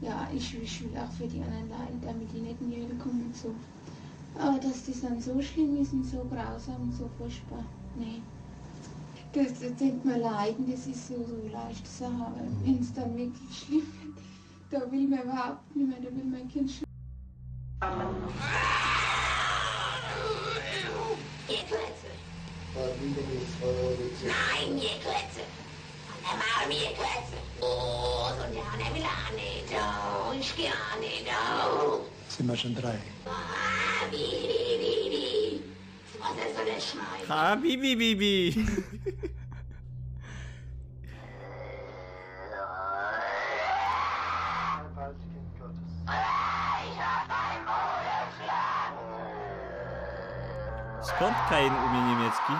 [0.03, 2.97] Ja, ich, ich will auch für die anderen leiden, damit die nicht in die Hölle
[2.99, 3.49] kommen und so.
[4.37, 7.65] Aber dass die dann so schlimm ist und so grausam und so furchtbar,
[7.97, 8.23] nee.
[9.33, 12.57] Das, das denkt man leiden, das ist so, so leicht zu haben.
[12.65, 14.17] Wenn es dann wirklich schlimm wird,
[14.71, 16.83] da will man überhaupt nicht mehr, da will man kein Sch
[24.25, 25.43] Nein, ihr Klötze!
[26.09, 27.39] An der Maul, ihr Klötze!
[27.61, 32.01] Oh, so der Anne will auch nicht, oh, ich geh auch nicht, oh!
[32.29, 32.99] Sind wir schon drei?
[33.27, 33.68] Ah.
[34.09, 35.63] Habibibibi.
[36.21, 37.29] Was er soll er schneiden?
[37.29, 38.67] Habibibibi.
[51.19, 52.53] Kommt Kain Umi Niemiecki.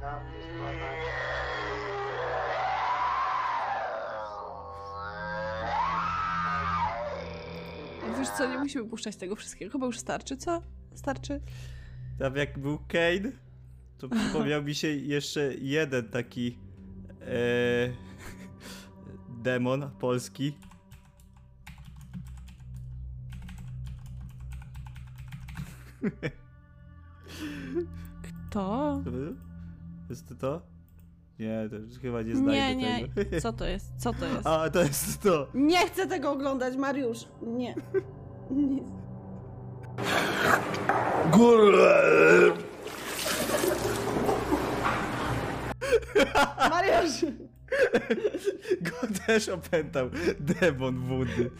[0.00, 0.97] Na
[8.18, 9.72] Wiesz co, nie musimy puszczać tego wszystkiego.
[9.72, 10.62] Chyba już starczy, co?
[10.94, 11.40] Starczy?
[12.18, 13.32] Tam jak był Kane,
[13.98, 16.58] to przypomniał mi się jeszcze jeden taki
[17.20, 17.92] e,
[19.44, 20.52] demon polski.
[28.50, 29.00] To?
[29.04, 29.36] To był?
[30.10, 30.77] Jest to to?
[31.38, 33.08] Nie, to już chyba nie znajdę Nie, nie.
[33.08, 33.40] tego.
[33.44, 33.92] Co to jest?
[33.96, 34.46] Co to jest?
[34.46, 35.46] A, to jest to.
[35.54, 37.24] Nie chcę tego oglądać, Mariusz.
[37.42, 37.74] Nie.
[38.50, 38.82] Nie.
[46.70, 47.24] Mariusz!
[48.86, 50.10] Go też opętał
[50.40, 51.50] demon wody.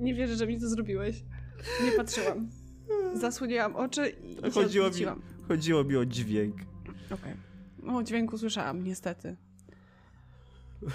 [0.00, 1.22] Nie wierzę, że mi to zrobiłeś.
[1.84, 2.48] Nie patrzyłam.
[3.14, 5.22] Zasłoniłam oczy i się Chodziło mi, odwróciłam.
[5.48, 6.56] Chodziło mi o dźwięk.
[7.10, 7.34] Okej.
[7.82, 9.36] No, dźwięku słyszałam, niestety.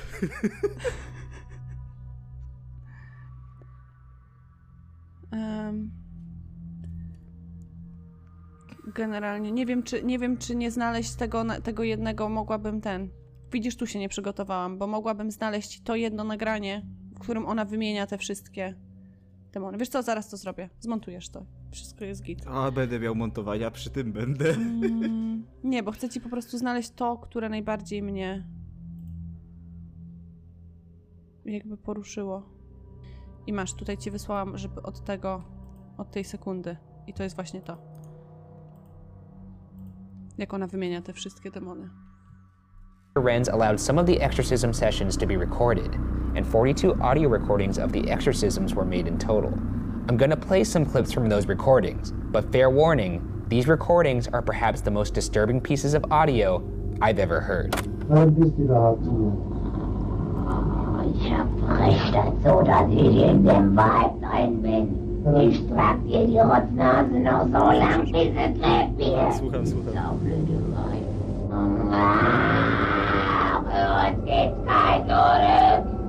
[8.96, 13.10] Generalnie nie wiem, czy nie wiem, czy nie znaleźć tego, tego jednego mogłabym ten.
[13.52, 16.86] Widzisz, tu się nie przygotowałam, bo mogłabym znaleźć to jedno nagranie,
[17.16, 18.76] w którym ona wymienia te wszystkie
[19.54, 19.78] demony.
[19.78, 20.70] Wiesz co, zaraz to zrobię.
[20.80, 21.46] Zmontujesz to.
[21.72, 22.44] Wszystko jest git.
[22.48, 24.50] A, będę miał montowania, przy tym będę.
[24.50, 28.48] Mm, nie, bo chcę ci po prostu znaleźć to, które najbardziej mnie
[31.46, 32.50] jakby poruszyło.
[33.48, 35.44] I masz, tutaj ci wysłałam, żeby od tego,
[35.98, 36.78] od tej sekundy.
[37.08, 37.78] I to jest właśnie to.
[40.38, 41.90] Jak ona wymienia te wszystkie demony.
[43.16, 45.90] Renz allowed some of the exorcism sessions to be recorded,
[46.36, 49.52] and 42 audio recordings of the exorcisms were made in total.
[50.10, 54.82] I'm gonna play some clips from those recordings, but fair warning, these recordings are perhaps
[54.82, 56.62] the most disturbing pieces of audio
[57.02, 57.74] I've ever heard.
[61.06, 61.48] Ich hab
[61.80, 64.88] recht dazu, dass ich in dem Wald ein bin.
[65.38, 69.34] Ich trag dir die Rotznase noch so lang, bis es lebt wird.
[69.34, 69.94] Słucham, słucham.
[69.94, 71.06] So blöde Weib.
[71.92, 76.03] Ah, Für uns gibt's kein Zurück.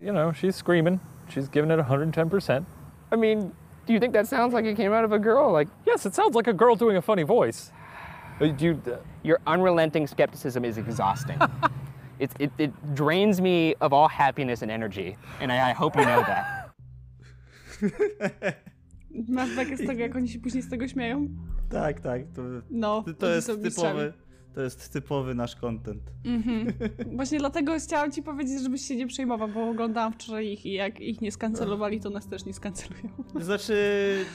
[0.00, 1.00] You know, she's screaming.
[1.28, 2.64] She's giving it 110%.
[3.12, 3.52] I mean,
[3.86, 5.52] do you think that sounds like it came out of a girl?
[5.52, 7.72] Like, yes, it sounds like a girl doing a funny voice.
[8.40, 8.52] Uh,
[9.22, 11.38] Your unrelenting skepticism is exhausting.
[12.18, 16.04] it, it, it drains me of all happiness and energy, and I, I hope you
[16.04, 16.70] know that.
[19.28, 21.26] Masz bekę z tego, jak oni się później z tego śmieją?
[21.70, 22.22] tak, tak.
[22.34, 24.00] To, No, to, oni jest są mistrzami.
[24.56, 26.02] To jest typowy nasz content.
[26.24, 26.72] Mhm.
[27.16, 31.00] Właśnie dlatego chciałam ci powiedzieć, żebyś się nie przejmował, bo oglądałam wczoraj ich i jak
[31.00, 33.08] ich nie skancelowali, to nas też nie skancelują.
[33.40, 33.74] Znaczy,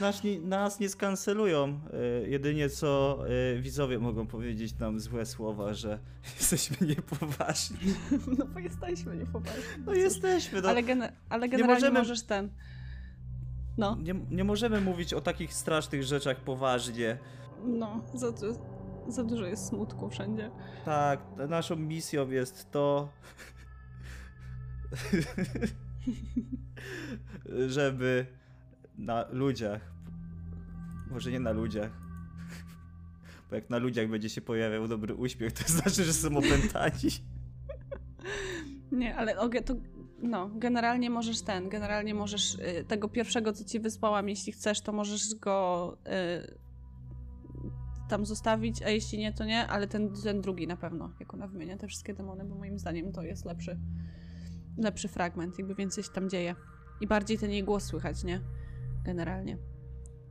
[0.00, 1.80] nas nie, nas nie skancelują.
[2.24, 3.18] Y, Jedynie co
[3.56, 5.98] y, widzowie mogą powiedzieć nam złe słowa, że
[6.38, 7.76] jesteśmy niepoważni.
[8.38, 9.62] No bo jesteśmy niepoważni.
[9.86, 10.68] No jesteśmy, no.
[10.68, 12.50] Ale, gene- ale generalnie możemy- możesz ten...
[13.78, 17.18] No, Nie, nie możemy mówić o takich strasznych rzeczach poważnie.
[17.64, 18.26] no, za,
[19.08, 20.50] za dużo jest smutku wszędzie.
[20.84, 23.08] Tak, naszą misją jest to,
[27.66, 28.26] żeby
[28.98, 29.92] na ludziach,
[31.10, 31.90] może nie na ludziach,
[33.50, 37.10] bo jak na ludziach będzie się pojawiał dobry uśmiech, to znaczy, że są opętani.
[38.92, 39.34] Nie, ale
[39.64, 39.74] to,
[40.22, 44.92] no, generalnie możesz ten, generalnie możesz y, tego pierwszego, co ci wysłałam, jeśli chcesz, to
[44.92, 46.61] możesz go y,
[48.12, 51.46] tam zostawić, a jeśli nie, to nie, ale ten, ten drugi na pewno, jak ona
[51.46, 53.78] wymienia te wszystkie demony, bo moim zdaniem to jest lepszy,
[54.78, 56.54] lepszy fragment, jakby więcej się tam dzieje.
[57.00, 58.40] I bardziej ten jej głos słychać, nie?
[59.04, 59.58] Generalnie.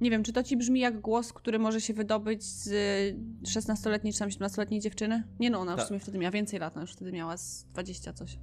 [0.01, 2.69] Nie wiem, czy to ci brzmi jak głos, który może się wydobyć z
[3.43, 5.23] 16-letniej czy tam 17-letniej dziewczyny?
[5.39, 5.85] Nie no, ona już Tak.
[5.85, 8.37] w sumie wtedy miała więcej lat, ona już wtedy miała z 20 coś.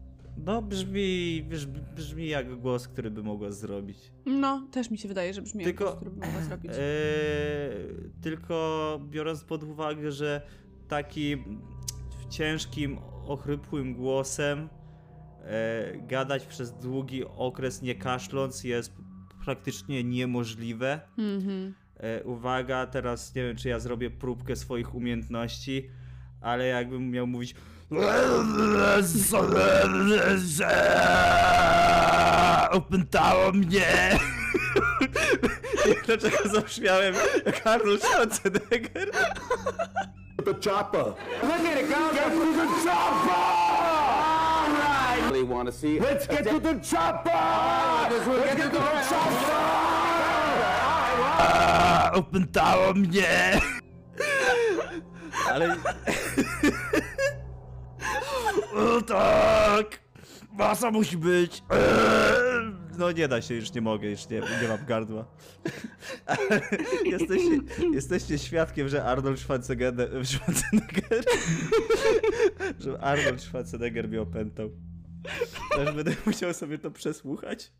[0.44, 3.98] No brzmi, brzmi, brzmi jak głos, który by mogła zrobić.
[4.26, 6.70] No, też mi się wydaje, że brzmi Tylko- jak głos, który by mogła zrobić.
[6.74, 6.78] Eee,
[8.22, 10.42] tylko biorąc pod uwagę, że
[10.88, 11.60] takim
[12.30, 14.68] ciężkim, ochrypłym głosem
[15.44, 18.92] e, gadać przez długi okres nie kaszląc jest
[19.44, 21.00] praktycznie niemożliwe.
[21.18, 21.74] Mhm.
[21.96, 25.90] E, uwaga, teraz nie wiem, czy ja zrobię próbkę swoich umiejętności,
[26.40, 27.54] ale jakbym miał mówić.
[32.70, 34.18] Opętało mnie!
[35.86, 37.14] Nie wiem, dlaczego zabrzmiałem
[37.46, 39.10] jak Arnold Schwarzenegger.
[40.44, 41.04] The chopper.
[41.42, 42.12] Look at it, go.
[42.14, 43.34] Get to the chopper!
[43.34, 45.30] All right.
[45.30, 46.00] Really want to see.
[46.00, 47.30] Let's get to the chopper.
[48.10, 48.78] Let's get to the
[49.08, 49.78] chopper.
[52.14, 53.60] Opętało mnie!
[55.50, 55.76] Ale...
[58.78, 60.00] O tak!
[60.52, 61.62] Masa musi być!
[61.70, 62.72] Eee!
[62.98, 65.24] No nie da się, już nie mogę, już nie, nie mam gardła.
[67.04, 67.58] Jesteście,
[67.92, 71.24] jesteście świadkiem, że Arnold Schwarzenegger, Schwarzenegger
[72.80, 74.70] że Arnold Schwarzenegger mnie opętał.
[75.76, 77.72] Też będę musiał sobie to przesłuchać.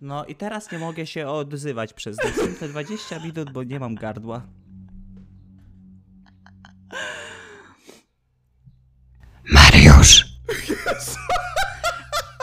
[0.00, 4.46] No i teraz nie mogę się odzywać przez następne 20 minut, bo nie mam gardła.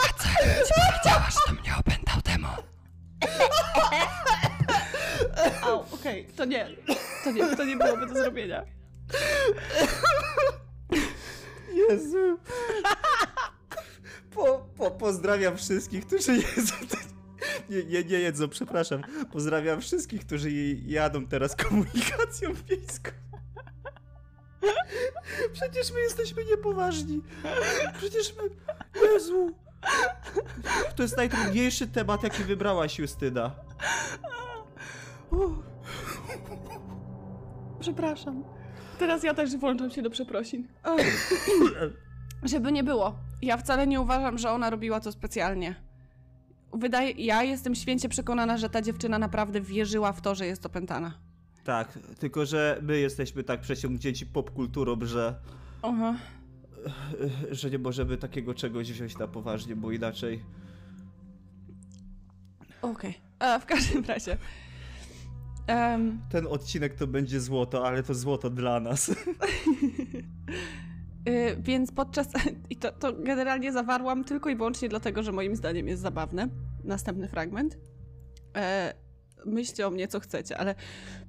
[0.03, 0.28] A co
[0.68, 2.51] ci powiedziała, że to mnie opętał demon?
[5.64, 6.70] Au, okej, to nie,
[7.24, 8.66] to nie, to nie byłoby do zrobienia.
[11.89, 12.39] Jezu.
[14.34, 16.76] Po, po, pozdrawiam wszystkich, którzy jedzą.
[17.70, 19.01] Nie, nie, nie jedzą, przepraszam.
[19.32, 20.51] Pozdrawiam wszystkich, którzy
[20.86, 23.12] jadą teraz komunikacją wiejską.
[25.53, 27.22] Przecież my jesteśmy niepoważni.
[27.97, 28.49] Przecież my.
[29.13, 29.51] Jezu.
[30.95, 33.51] To jest najtrudniejszy temat, jaki wybrałaś, Justyna.
[37.80, 38.43] Przepraszam.
[38.99, 40.68] Teraz ja też włączam się do przeprosin.
[42.43, 43.16] Żeby nie było.
[43.41, 45.76] Ja wcale nie uważam, że ona robiła to specjalnie.
[46.74, 51.24] Wydaje, ja jestem święcie przekonana, że ta dziewczyna naprawdę wierzyła w to, że jest opętana.
[51.66, 55.36] Tak, tylko że my jesteśmy tak przesiągnięci popkulturą, że.
[55.82, 56.16] Aha.
[57.51, 60.43] że nie możemy takiego czegoś wziąć na poważnie, bo inaczej.
[62.82, 63.13] Okej.
[63.39, 64.38] E, W każdym razie.
[65.68, 69.11] Em, Ten odcinek to będzie złoto, ale to złoto dla nas.
[71.30, 72.28] Y, więc podczas.
[72.70, 76.47] I to, to generalnie zawarłam tylko i wyłącznie dlatego, że moim zdaniem jest zabawne.
[76.84, 77.78] Następny fragment.
[78.55, 78.93] E,
[79.45, 80.75] myślcie o mnie, co chcecie, ale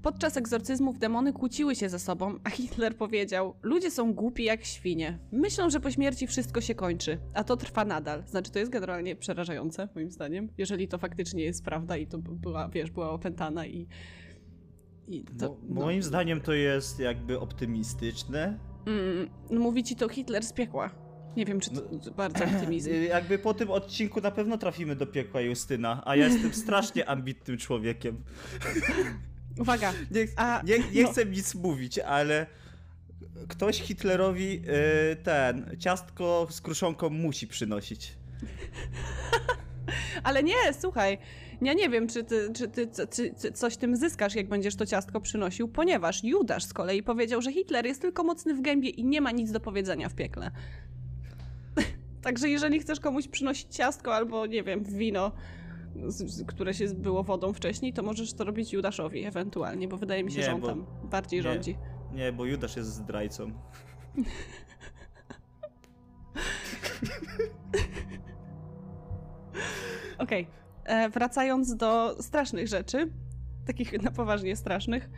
[0.02, 5.18] podczas egzorcyzmów demony kłóciły się ze sobą, a Hitler powiedział: Ludzie są głupi jak świnie.
[5.32, 8.22] Myślą, że po śmierci wszystko się kończy, a to trwa nadal.
[8.26, 12.68] Znaczy, to jest generalnie przerażające, moim zdaniem, jeżeli to faktycznie jest prawda i to była,
[12.68, 13.88] wiesz, była opętana i.
[15.08, 18.58] i to, Mo- moim zdaniem to jest jakby optymistyczne.
[18.86, 21.05] Mm, no mówi ci to Hitler z piekła.
[21.36, 22.90] Nie wiem, czy to bardzo optymizm.
[23.08, 27.58] Jakby po tym odcinku na pewno trafimy do piekła Justyna, a ja jestem strasznie ambitnym
[27.58, 28.22] człowiekiem.
[29.58, 29.92] Uwaga.
[30.10, 31.08] Nie, A, nie, nie no.
[31.12, 32.46] chcę nic mówić, ale
[33.48, 34.62] ktoś Hitlerowi
[35.12, 38.12] y, ten ciastko z kruszonką musi przynosić.
[40.22, 41.18] Ale nie, słuchaj,
[41.62, 44.76] ja nie wiem, czy ty, czy ty co- czy, czy coś tym zyskasz, jak będziesz
[44.76, 48.88] to ciastko przynosił, ponieważ Judasz z kolei powiedział, że Hitler jest tylko mocny w gębie
[48.88, 50.50] i nie ma nic do powiedzenia w piekle.
[52.22, 55.32] Także jeżeli chcesz komuś przynosić ciastko albo, nie wiem, wino,
[56.46, 60.38] które się było wodą wcześniej, to możesz to robić Judaszowi ewentualnie, bo wydaje mi się,
[60.38, 61.42] Nie, że on bo- tam bardziej nie.
[61.42, 61.76] rządzi.
[62.12, 63.50] Nie, bo Judasz jest zdrajcą.
[70.18, 70.46] Okej,
[70.84, 73.10] e, wracając do strasznych rzeczy,
[73.66, 75.10] takich na poważnie strasznych.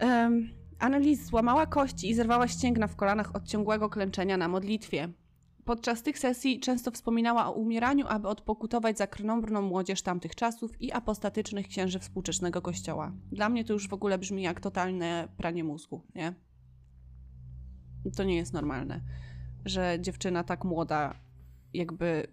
[0.00, 5.08] Um, Annelies złamała kości i zerwała ścięgna w kolanach od ciągłego klęczenia na modlitwie.
[5.64, 10.92] Podczas tych sesji często wspominała o umieraniu, aby odpokutować za krnąbrną młodzież tamtych czasów i
[10.92, 13.12] apostatycznych księży współczesnego kościoła.
[13.32, 16.34] Dla mnie to już w ogóle brzmi jak totalne pranie mózgu, nie?
[18.16, 19.00] To nie jest normalne,
[19.64, 21.14] że dziewczyna tak młoda
[21.74, 22.26] jakby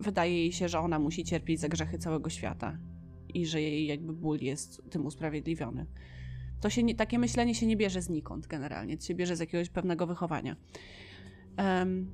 [0.00, 2.78] wydaje jej się, że ona musi cierpieć za grzechy całego świata
[3.28, 5.86] i że jej jakby ból jest tym usprawiedliwiony.
[6.60, 9.68] To się nie, takie myślenie się nie bierze znikąd generalnie, to się bierze z jakiegoś
[9.68, 10.56] pewnego wychowania.
[11.56, 12.10] Em,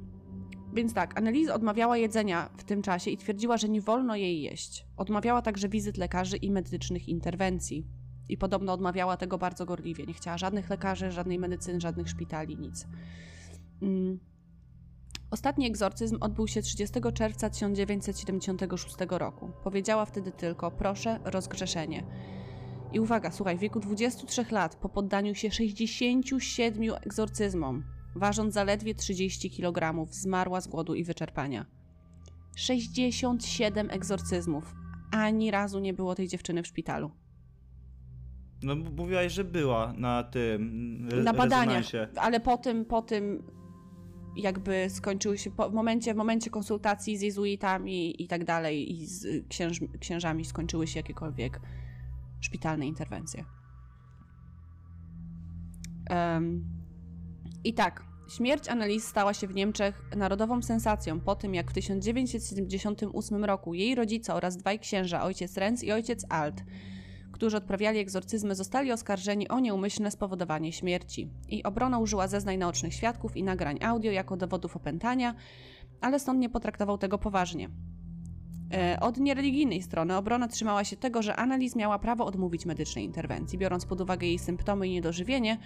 [0.74, 4.86] więc tak, Annelise odmawiała jedzenia w tym czasie i twierdziła, że nie wolno jej jeść.
[4.96, 7.86] Odmawiała także wizyt lekarzy i medycznych interwencji.
[8.28, 10.06] I podobno odmawiała tego bardzo gorliwie.
[10.06, 12.86] Nie chciała żadnych lekarzy, żadnej medycyny, żadnych szpitali, nic.
[13.82, 14.18] Mm.
[15.30, 19.50] Ostatni egzorcyzm odbył się 30 czerwca 1976 roku.
[19.64, 22.04] Powiedziała wtedy tylko: Proszę, rozgrzeszenie.
[22.94, 27.84] I uwaga, słuchaj, w wieku 23 lat, po poddaniu się 67 egzorcyzmom,
[28.16, 31.66] ważąc zaledwie 30 kg, zmarła z głodu i wyczerpania.
[32.56, 34.74] 67 egzorcyzmów.
[35.10, 37.10] Ani razu nie było tej dziewczyny w szpitalu.
[38.62, 42.20] No mówiłaś, że była na tym re- na badaniach, rezonansie.
[42.20, 43.42] ale po tym, po tym
[44.36, 49.06] jakby skończyły się, po, w, momencie, w momencie konsultacji z jezuitami i tak dalej i
[49.06, 51.60] z księż, księżami skończyły się jakiekolwiek
[52.44, 53.44] szpitalne interwencje.
[56.10, 56.64] Em,
[57.64, 63.44] I tak, śmierć Annelies stała się w Niemczech narodową sensacją po tym, jak w 1978
[63.44, 66.64] roku jej rodzice oraz dwaj księża, ojciec Renz i ojciec Alt,
[67.32, 71.30] którzy odprawiali egzorcyzmy, zostali oskarżeni o nieumyślne spowodowanie śmierci.
[71.48, 75.34] I obrona użyła zeznań naocznych świadków i nagrań audio jako dowodów opętania,
[76.00, 77.68] ale sąd nie potraktował tego poważnie.
[78.72, 83.58] E, Od niereligijnej strony obrona trzymała się tego, że Annelies miała prawo odmówić medycznej interwencji,
[83.58, 85.58] biorąc pod uwagę jej symptomy i niedożywienie,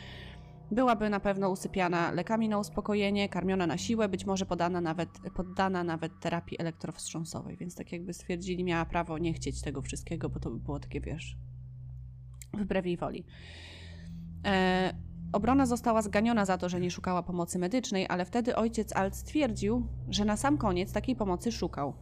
[0.70, 5.84] byłaby na pewno usypiana lekami na uspokojenie, karmiona na siłę, być może podana nawet, poddana
[5.84, 10.50] nawet terapii elektrowstrząsowej, więc tak jakby stwierdzili, miała prawo nie chcieć tego wszystkiego, bo to
[10.50, 11.36] by było takie, wiesz,
[12.54, 13.24] wbrew jej woli.
[14.44, 14.94] E,
[15.32, 19.86] obrona została zganiona za to, że nie szukała pomocy medycznej, ale wtedy ojciec Alt stwierdził,
[20.08, 21.94] że na sam koniec takiej pomocy szukał.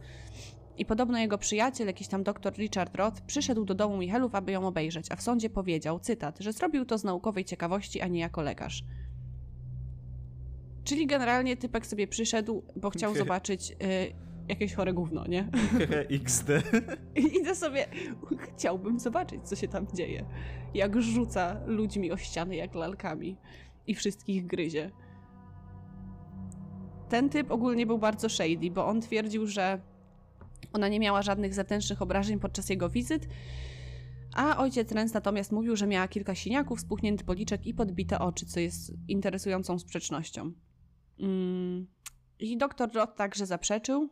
[0.77, 4.67] I podobno jego przyjaciel, jakiś tam doktor Richard Roth, przyszedł do domu Michelów, aby ją
[4.67, 8.41] obejrzeć, a w sądzie powiedział, cytat, że zrobił to z naukowej ciekawości, a nie jako
[8.41, 8.83] lekarz.
[10.83, 13.75] Czyli generalnie typek sobie przyszedł, bo chciał zobaczyć y,
[14.47, 15.49] jakieś chore gówno, nie?
[16.23, 16.49] XD.
[17.15, 17.85] I idę sobie,
[18.39, 20.25] chciałbym zobaczyć, co się tam dzieje.
[20.73, 23.37] Jak rzuca ludźmi o ściany, jak lalkami
[23.87, 24.91] i wszystkich gryzie.
[27.09, 29.81] Ten typ ogólnie był bardzo shady, bo on twierdził, że
[30.73, 33.27] ona nie miała żadnych zewnętrznych obrażeń podczas jego wizyt,
[34.33, 38.59] a ojciec Renz natomiast mówił, że miała kilka siniaków, spuchnięty policzek i podbite oczy, co
[38.59, 40.51] jest interesującą sprzecznością.
[41.19, 41.87] Mm.
[42.39, 44.09] I doktor Roth także zaprzeczył,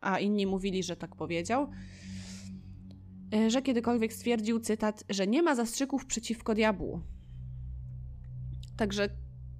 [0.00, 1.70] a inni mówili, że tak powiedział,
[3.34, 7.00] y, że kiedykolwiek stwierdził, cytat, że nie ma zastrzyków przeciwko diabłu.
[8.76, 9.08] Także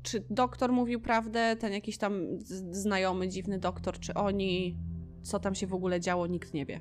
[0.03, 2.27] czy doktor mówił prawdę, ten jakiś tam
[2.71, 4.79] znajomy, dziwny doktor, czy oni,
[5.27, 6.81] co tam się w ogóle działo, nikt nie wie.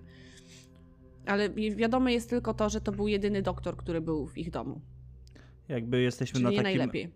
[1.25, 4.51] Ale wi- wiadome jest tylko to, że to był jedyny doktor, który był w ich
[4.51, 4.81] domu.
[5.69, 6.63] Jakby jesteśmy Czyli na nie takim...
[6.77, 7.11] najlepiej.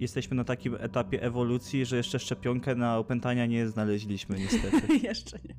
[0.00, 4.96] Jesteśmy na takim etapie ewolucji, że jeszcze szczepionkę na opętania nie znaleźliśmy niestety.
[5.08, 5.54] Jeszcze nie.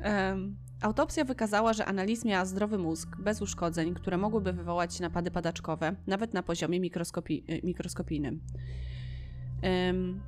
[0.00, 5.96] Em, autopsja wykazała, że Annalise miała zdrowy mózg, bez uszkodzeń, które mogłyby wywołać napady padaczkowe,
[6.06, 8.40] nawet na poziomie mikroskopi- mikroskopijnym.
[9.62, 10.20] Em,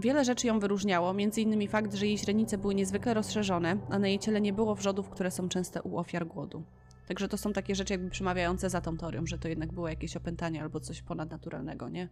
[0.00, 1.68] wiele rzeczy ją wyróżniało, m.in.
[1.68, 5.30] fakt, że jej źrenice były niezwykle rozszerzone, a na jej ciele nie było wrzodów, które
[5.30, 6.62] są częste u ofiar głodu.
[7.08, 10.16] Także to są takie rzeczy jakby przemawiające za tą teorią, że to jednak było jakieś
[10.16, 12.08] opętanie albo coś ponadnaturalnego, nie?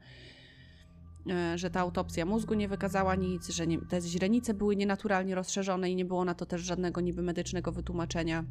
[1.31, 5.91] E, że ta autopsja mózgu nie wykazała nic, że nie, te źrenice były nienaturalnie rozszerzone
[5.91, 8.45] i nie było na to też żadnego niby medycznego wytłumaczenia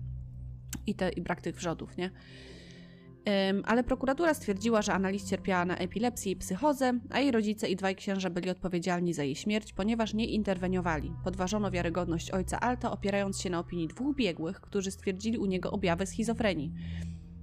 [0.87, 2.11] i, te, i brak tych wrzodów, nie?
[3.65, 7.95] Ale prokuratura stwierdziła, że Annalise cierpiała na epilepsję i psychozę, a jej rodzice i dwaj
[7.95, 11.13] księża byli odpowiedzialni za jej śmierć, ponieważ nie interweniowali.
[11.23, 16.05] Podważono wiarygodność ojca Alta, opierając się na opinii dwóch biegłych, którzy stwierdzili u niego objawy
[16.05, 16.73] schizofrenii.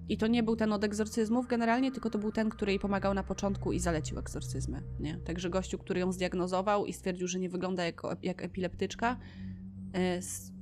[0.08, 3.14] I to nie był ten od egzorcyzmów generalnie, tylko to był ten, który jej pomagał
[3.14, 4.82] na początku i zalecił egzorcyzmy.
[5.00, 5.16] Nie?
[5.16, 9.16] Także gościu, który ją zdiagnozował i stwierdził, że nie wygląda jako, jak epileptyczka,
[9.92, 10.52] s-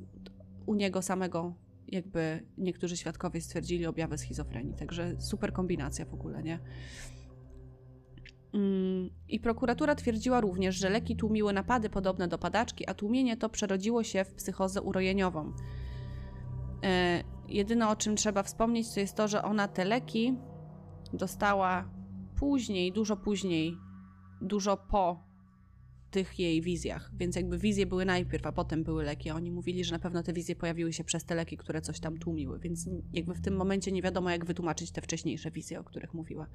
[0.66, 1.54] u niego samego
[1.93, 4.74] jakby niektórzy świadkowie stwierdzili objawy schizofrenii.
[4.74, 6.59] Także super kombinacja w ogóle, nie?
[8.55, 13.49] Mm, I prokuratura twierdziła również, że leki tłumiły napady podobne do padaczki, a tłumienie to
[13.49, 15.53] przerodziło się w psychozę urojeniową.
[16.84, 20.38] E, jedyne o czym trzeba wspomnieć, to jest to, że ona te leki
[21.12, 21.90] dostała
[22.36, 23.76] później, dużo później,
[24.40, 25.31] dużo po
[26.12, 27.10] tych jej wizjach.
[27.18, 29.30] Więc jakby wizje były najpierw, a potem były leki.
[29.30, 32.00] A oni mówili, że na pewno te wizje pojawiły się przez te leki, które coś
[32.00, 32.58] tam tłumiły.
[32.58, 36.46] Więc jakby w tym momencie nie wiadomo, jak wytłumaczyć te wcześniejsze wizje, o których mówiła.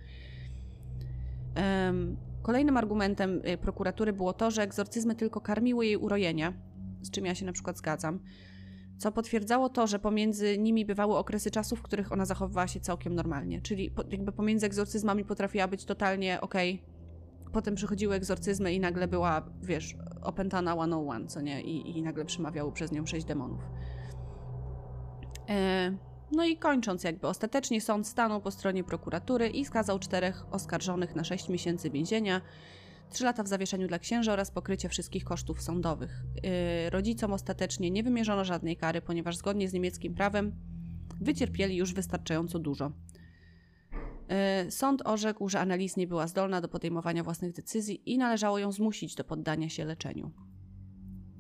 [2.42, 6.54] Kolejnym argumentem y, prokuratury było to, że egzorcyzmy tylko karmiły jej urojenia,
[7.02, 8.20] z czym ja się na przykład zgadzam,
[8.98, 13.16] co potwierdzało to, że pomiędzy nimi bywały okresy czasu, w których ona zachowywała się całkiem
[13.16, 13.62] normalnie.
[13.62, 16.82] Czyli jakby pomiędzy egzorcyzmami potrafiła być totalnie okej,
[17.52, 21.62] potem przychodziły egzorcyzmy i nagle była, wiesz, opętana 101, co nie?
[21.62, 23.62] I, i nagle przemawiało przez nią sześć demonów.
[25.50, 25.98] E,
[26.32, 31.24] no i kończąc jakby, ostatecznie sąd stanął po stronie prokuratury i skazał czterech oskarżonych na
[31.24, 32.42] 6 miesięcy więzienia,
[33.10, 36.24] 3 lata w zawieszeniu dla księży oraz pokrycie wszystkich kosztów sądowych.
[36.36, 40.56] Yy, rodzicom ostatecznie nie wymierzono żadnej kary, ponieważ zgodnie z niemieckim prawem
[41.22, 42.92] wycierpieli już wystarczająco dużo.
[44.30, 48.72] Yy, Sąd orzekł, że Annalise nie była zdolna do podejmowania własnych decyzji i należało ją
[48.72, 50.32] zmusić do poddania się leczeniu.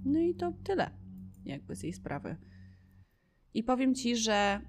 [0.06, 0.92] No i to tyle,
[1.46, 2.36] jakby z jej sprawy.
[3.54, 4.62] I powiem ci, że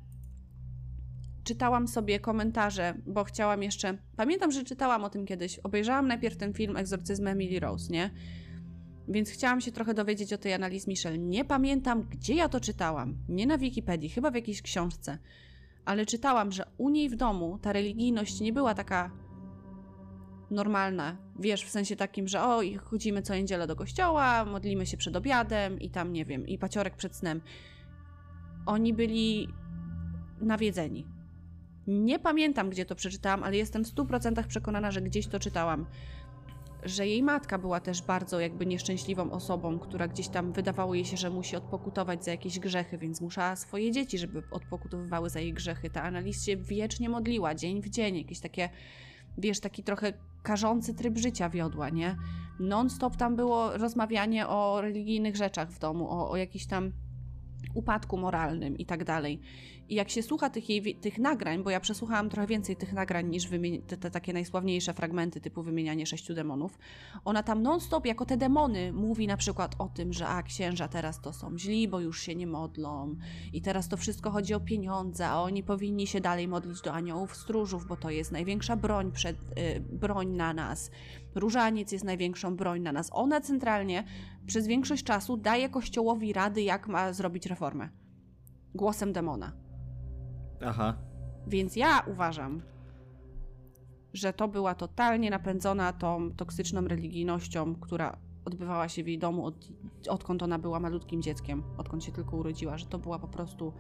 [1.45, 3.99] czytałam sobie komentarze, bo chciałam jeszcze.
[4.17, 5.59] Pamiętam, że czytałam o tym kiedyś.
[5.59, 8.11] Obejrzałam najpierw ten film Egzorcyzm Emily Rose, nie?
[9.09, 11.29] Więc chciałam się trochę dowiedzieć o tej Annalise Michel.
[11.29, 13.19] Nie pamiętam, gdzie ja to czytałam.
[13.29, 15.19] Nie na Wikipedii, chyba w jakiejś książce.
[15.89, 19.11] Ale czytałam, że u niej w domu ta religijność nie była taka
[20.51, 21.17] normalna.
[21.39, 25.81] Wiesz, w sensie takim, że o, chodzimy co niedzielę do kościoła, modlimy się przed obiadem
[25.81, 27.41] i tam, nie wiem, i paciorek przed snem.
[28.67, 29.49] Oni byli
[30.41, 31.07] nawiedzeni.
[31.87, 35.87] Nie pamiętam, gdzie to przeczytałam, ale jestem w 100% przekonana, że gdzieś to czytałam.
[36.83, 41.17] Że jej matka była też bardzo jakby nieszczęśliwą osobą, która gdzieś tam wydawało jej się,
[41.17, 45.91] że musi odpokutować za jakieś grzechy, więc musiała swoje dzieci, żeby odpokutowywały za jej grzechy.
[45.91, 48.71] Ta Annalise się wiecznie modliła, dzień w dzień, jakieś takie,
[49.39, 50.13] wiesz, taki trochę
[50.43, 52.17] karzący tryb życia wiodła, nie?
[52.61, 56.93] Non-stop tam było rozmawianie o religijnych rzeczach w domu, o, o jakichś tam
[57.75, 59.41] upadku moralnym i tak dalej.
[59.89, 63.29] I jak się słucha tych, jej, tych nagrań, bo ja przesłuchałam trochę więcej tych nagrań
[63.29, 63.49] niż
[63.87, 66.79] te, te takie najsławniejsze fragmenty typu wymienianie sześciu demonów,
[67.25, 71.21] ona tam non-stop jako te demony mówi na przykład o tym, że a księża teraz
[71.21, 73.17] to są źli, bo już się nie modlą
[73.53, 77.37] i teraz to wszystko chodzi o pieniądze, a oni powinni się dalej modlić do aniołów
[77.37, 80.91] stróżów, bo to jest największa broń, przed, y, broń na nas.
[81.35, 83.11] Różaniec jest największą broń na nas.
[83.13, 84.05] Ona centralnie
[84.49, 87.89] przez większość czasu daje kościołowi rady, jak ma zrobić reformę.
[88.75, 89.53] Głosem demona.
[90.67, 90.97] Aha.
[91.47, 92.63] Więc ja uważam,
[94.13, 99.69] że to była totalnie napędzona tą toksyczną religijnością, która odbywała się w jej domu, od,
[100.09, 103.73] odkąd ona była malutkim dzieckiem, odkąd się tylko urodziła, że to była po prostu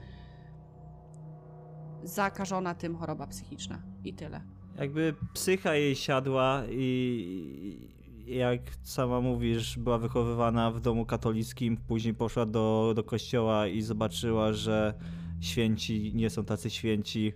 [2.03, 3.83] zakażona tym choroba psychiczna.
[4.05, 4.41] I tyle.
[4.79, 7.98] Jakby psycha jej siadła i
[8.29, 14.53] jak sama mówisz, była wychowywana w domu katolickim, później poszła do, do kościoła i zobaczyła,
[14.53, 14.95] że
[15.41, 17.33] święci nie są tacy święci,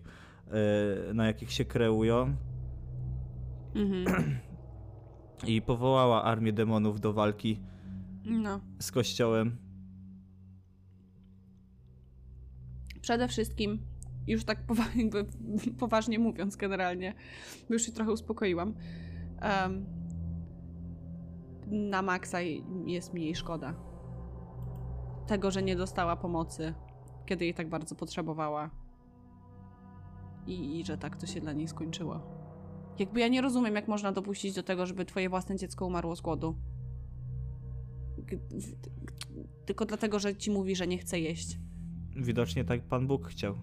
[1.10, 2.36] e, na jakich się kreują.
[3.74, 4.04] Mhm.
[5.46, 7.60] I powołała armię demonów do walki
[8.24, 8.60] No.
[8.78, 9.56] z kościołem.
[13.00, 13.78] Przede wszystkim,
[14.26, 14.92] już tak powa-
[15.80, 17.14] poważnie mówiąc generalnie,
[17.68, 18.74] bo już się trochę uspokoiłam,
[19.40, 19.86] em,
[21.66, 22.40] na maksa
[22.86, 23.74] jest mi jej szkoda.
[25.26, 26.74] Tego, że nie dostała pomocy,
[27.26, 28.70] kiedy jej tak bardzo potrzebowała.
[30.46, 32.20] I, I że tak to się dla niej skończyło.
[32.98, 36.20] Jakby ja nie rozumiem, jak można dopuścić do tego, żeby twoje własne dziecko umarło z
[36.20, 36.56] głodu.
[38.18, 38.38] G-
[39.66, 41.58] Tylko dlatego, że ci mówi, że nie chce jeść.
[42.16, 43.54] Widocznie tak Pan Bóg chciał.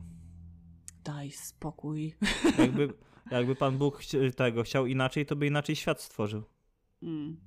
[1.03, 2.15] Daj spokój.
[2.59, 2.93] Jakby,
[3.31, 4.01] jakby Pan Bóg
[4.35, 6.43] tego chciał inaczej, to by inaczej świat stworzył.
[7.03, 7.37] Mm.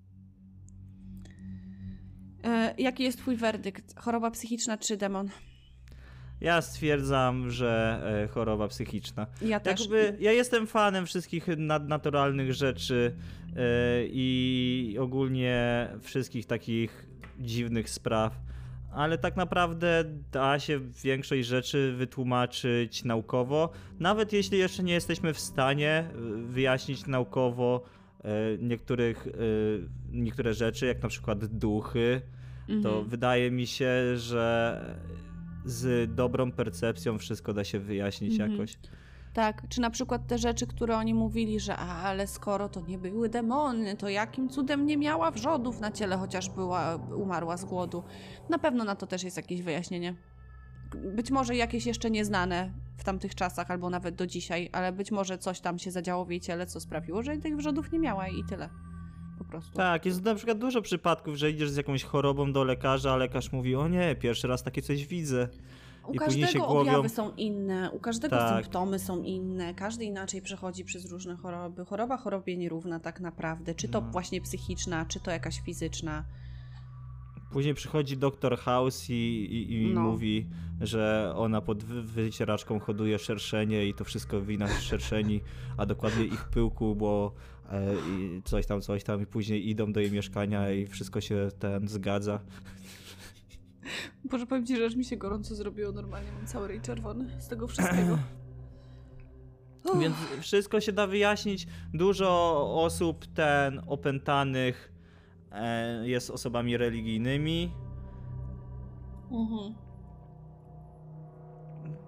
[2.44, 4.00] E, jaki jest twój werdykt?
[4.00, 5.28] Choroba psychiczna czy demon?
[6.40, 9.26] Ja stwierdzam, że e, choroba psychiczna.
[9.42, 9.80] Ja też.
[9.80, 13.14] Jakby, ja jestem fanem wszystkich nadnaturalnych rzeczy
[13.56, 13.56] e,
[14.06, 17.06] i ogólnie wszystkich takich
[17.40, 18.32] dziwnych spraw,
[18.92, 23.70] ale tak naprawdę da się większość rzeczy wytłumaczyć naukowo,
[24.00, 26.10] nawet jeśli jeszcze nie jesteśmy w stanie
[26.48, 27.82] wyjaśnić naukowo
[28.58, 29.30] niektórych, e,
[30.12, 32.22] niektóre rzeczy, jak na przykład duchy,
[32.66, 33.08] to Mhm.
[33.08, 34.80] wydaje mi się, że
[35.64, 38.50] z dobrą percepcją wszystko da się wyjaśnić Mhm.
[38.52, 38.78] jakoś.
[39.34, 42.98] Tak, czy na przykład te rzeczy, które oni mówili, że a, ale skoro to nie
[42.98, 48.02] były demony, to jakim cudem nie miała wrzodów na ciele, chociaż była, umarła z głodu.
[48.50, 50.14] Na pewno na to też jest jakieś wyjaśnienie.
[51.16, 55.38] Być może jakieś jeszcze nieznane w tamtych czasach, albo nawet do dzisiaj, ale być może
[55.38, 58.44] coś tam się zadziało w jej ciele, co sprawiło, że tych wrzodów nie miała i
[58.44, 58.68] tyle.
[59.38, 59.72] Po prostu.
[59.76, 63.52] Tak, jest na przykład dużo przypadków, że idziesz z jakąś chorobą do lekarza, a lekarz
[63.52, 65.48] mówi, o nie, pierwszy raz takie coś widzę.
[66.08, 66.80] U I każdego głowią...
[66.80, 68.62] objawy są inne, u każdego Tak.
[68.62, 71.84] symptomy są inne, każdy inaczej przechodzi przez różne choroby.
[71.84, 74.10] Choroba chorobie nierówna tak naprawdę, czy to No.
[74.10, 76.24] właśnie psychiczna, czy to jakaś fizyczna.
[77.52, 80.00] Później przychodzi doktor House i, i, i No.
[80.00, 80.46] mówi,
[80.80, 85.40] że ona pod wy- wycieraczką hoduje szerszenie i to wszystko wina szerszeni,
[85.76, 87.32] a dokładnie ich pyłku, bo
[87.70, 87.94] e,
[88.44, 92.40] coś tam, coś tam i później idą do jej mieszkania i wszystko się ten zgadza.
[94.24, 97.48] Boże, powiem Ci, że aż mi się gorąco zrobiło normalnie, mam cały rej czerwony z
[97.48, 98.18] tego wszystkiego.
[100.00, 101.66] Więc wszystko się da wyjaśnić.
[101.94, 104.91] Dużo osób ten opętanych
[106.02, 107.72] jest osobami religijnymi.
[109.30, 109.74] Mhm.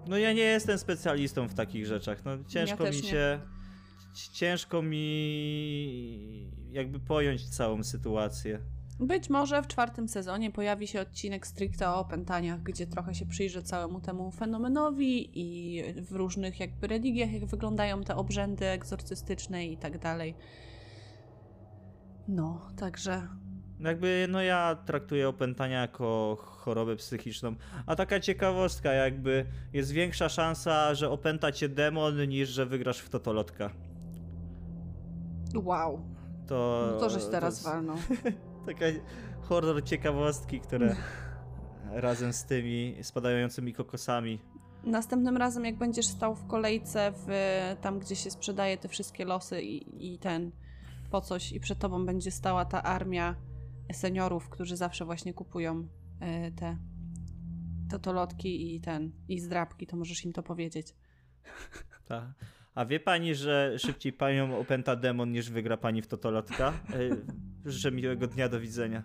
[0.07, 2.25] No ja nie jestem specjalistą w takich rzeczach.
[2.25, 3.09] No ciężko też mi nie.
[3.09, 3.39] się
[4.33, 8.59] ciężko mi jakby pojąć całą sytuację.
[8.99, 13.63] Być może w czwartym sezonie pojawi się odcinek stricte o opętaniach, gdzie trochę się przyjrzy
[13.63, 19.97] całemu temu fenomenowi i w różnych jakby religiach, jak wyglądają te obrzędy egzorcystyczne i tak
[19.97, 20.35] dalej.
[22.27, 23.27] No, także
[23.79, 27.55] Jakby no ja traktuję opętania jako chorobę psychiczną.
[27.85, 33.09] A taka ciekawostka jakby jest większa szansa, że opęta cię demon niż że wygrasz w
[33.09, 33.69] totolotka.
[35.55, 35.99] wow.
[36.47, 37.97] To, No to żeś teraz jest walnął.
[38.67, 38.85] Taka
[39.41, 40.95] horror ciekawostki, które
[41.91, 44.39] razem z tymi spadającymi kokosami.
[44.83, 47.27] Następnym razem, jak będziesz stał w kolejce w,
[47.81, 50.51] tam, gdzie się sprzedaje te wszystkie losy i, i ten
[51.15, 53.35] po coś, i przed tobą będzie stała ta armia
[53.93, 55.87] seniorów, którzy zawsze właśnie kupują
[56.19, 56.77] e, te
[57.89, 60.95] totolotki i ten i zdrabki, to możesz im to powiedzieć.
[62.07, 62.33] Ta.
[62.73, 66.73] A wie pani, że szybciej panią opęta demon niż wygra pani w totolotka?
[66.93, 66.95] E,
[67.65, 69.03] Życzę miłego dnia, do widzenia.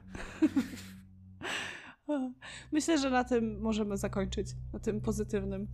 [2.73, 5.69] Myślę, że na tym możemy zakończyć, na tym pozytywnym.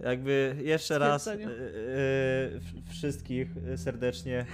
[0.00, 4.46] Jakby jeszcze raz e, w- wszystkich serdecznie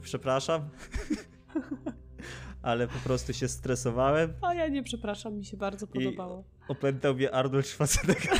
[0.00, 0.68] przepraszam,
[2.62, 4.32] ale po prostu się stresowałem.
[4.42, 6.44] A ja nie przepraszam, mi się bardzo podobało.
[6.68, 8.38] Opętał mnie Arnold Schwarzenegger.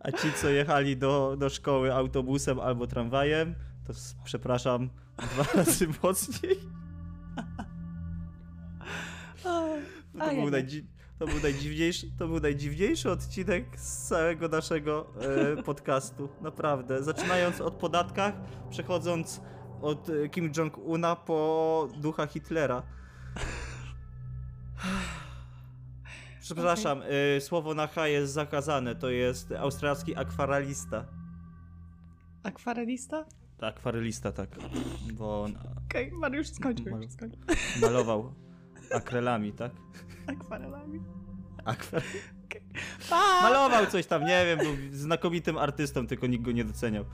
[0.00, 3.54] A ci, co jechali do, do szkoły autobusem albo tramwajem,
[3.86, 3.92] to
[4.24, 6.56] przepraszam dwa razy mocniej.
[9.42, 9.76] To,
[10.18, 10.82] a ja był, nie.
[11.20, 15.06] To, był najdziwniejszy, to był najdziwniejszy odcinek z całego naszego
[15.58, 16.28] e, podcastu.
[16.40, 17.02] Naprawdę.
[17.02, 18.34] Zaczynając od podatkach,
[18.70, 19.40] przechodząc
[19.82, 22.82] od e, Kim Jong-una po ducha Hitlera.
[26.40, 27.02] Przepraszam,
[27.36, 28.96] e, słowo na H jest zakazane.
[28.96, 31.06] To jest australski akwarelista.
[32.42, 33.24] Akwarelista?
[33.58, 34.48] Tak, akwarelista, tak.
[35.12, 37.02] Bo on Okej, Mariusz skończył.
[37.02, 37.40] Już skończył.
[37.80, 38.34] malował
[38.94, 39.72] akrelami, tak?
[40.26, 41.00] Akwarelami.
[43.10, 43.42] Pa!
[43.42, 47.04] Malował coś tam, nie wiem, był znakomitym artystą, tylko nikt go nie doceniał.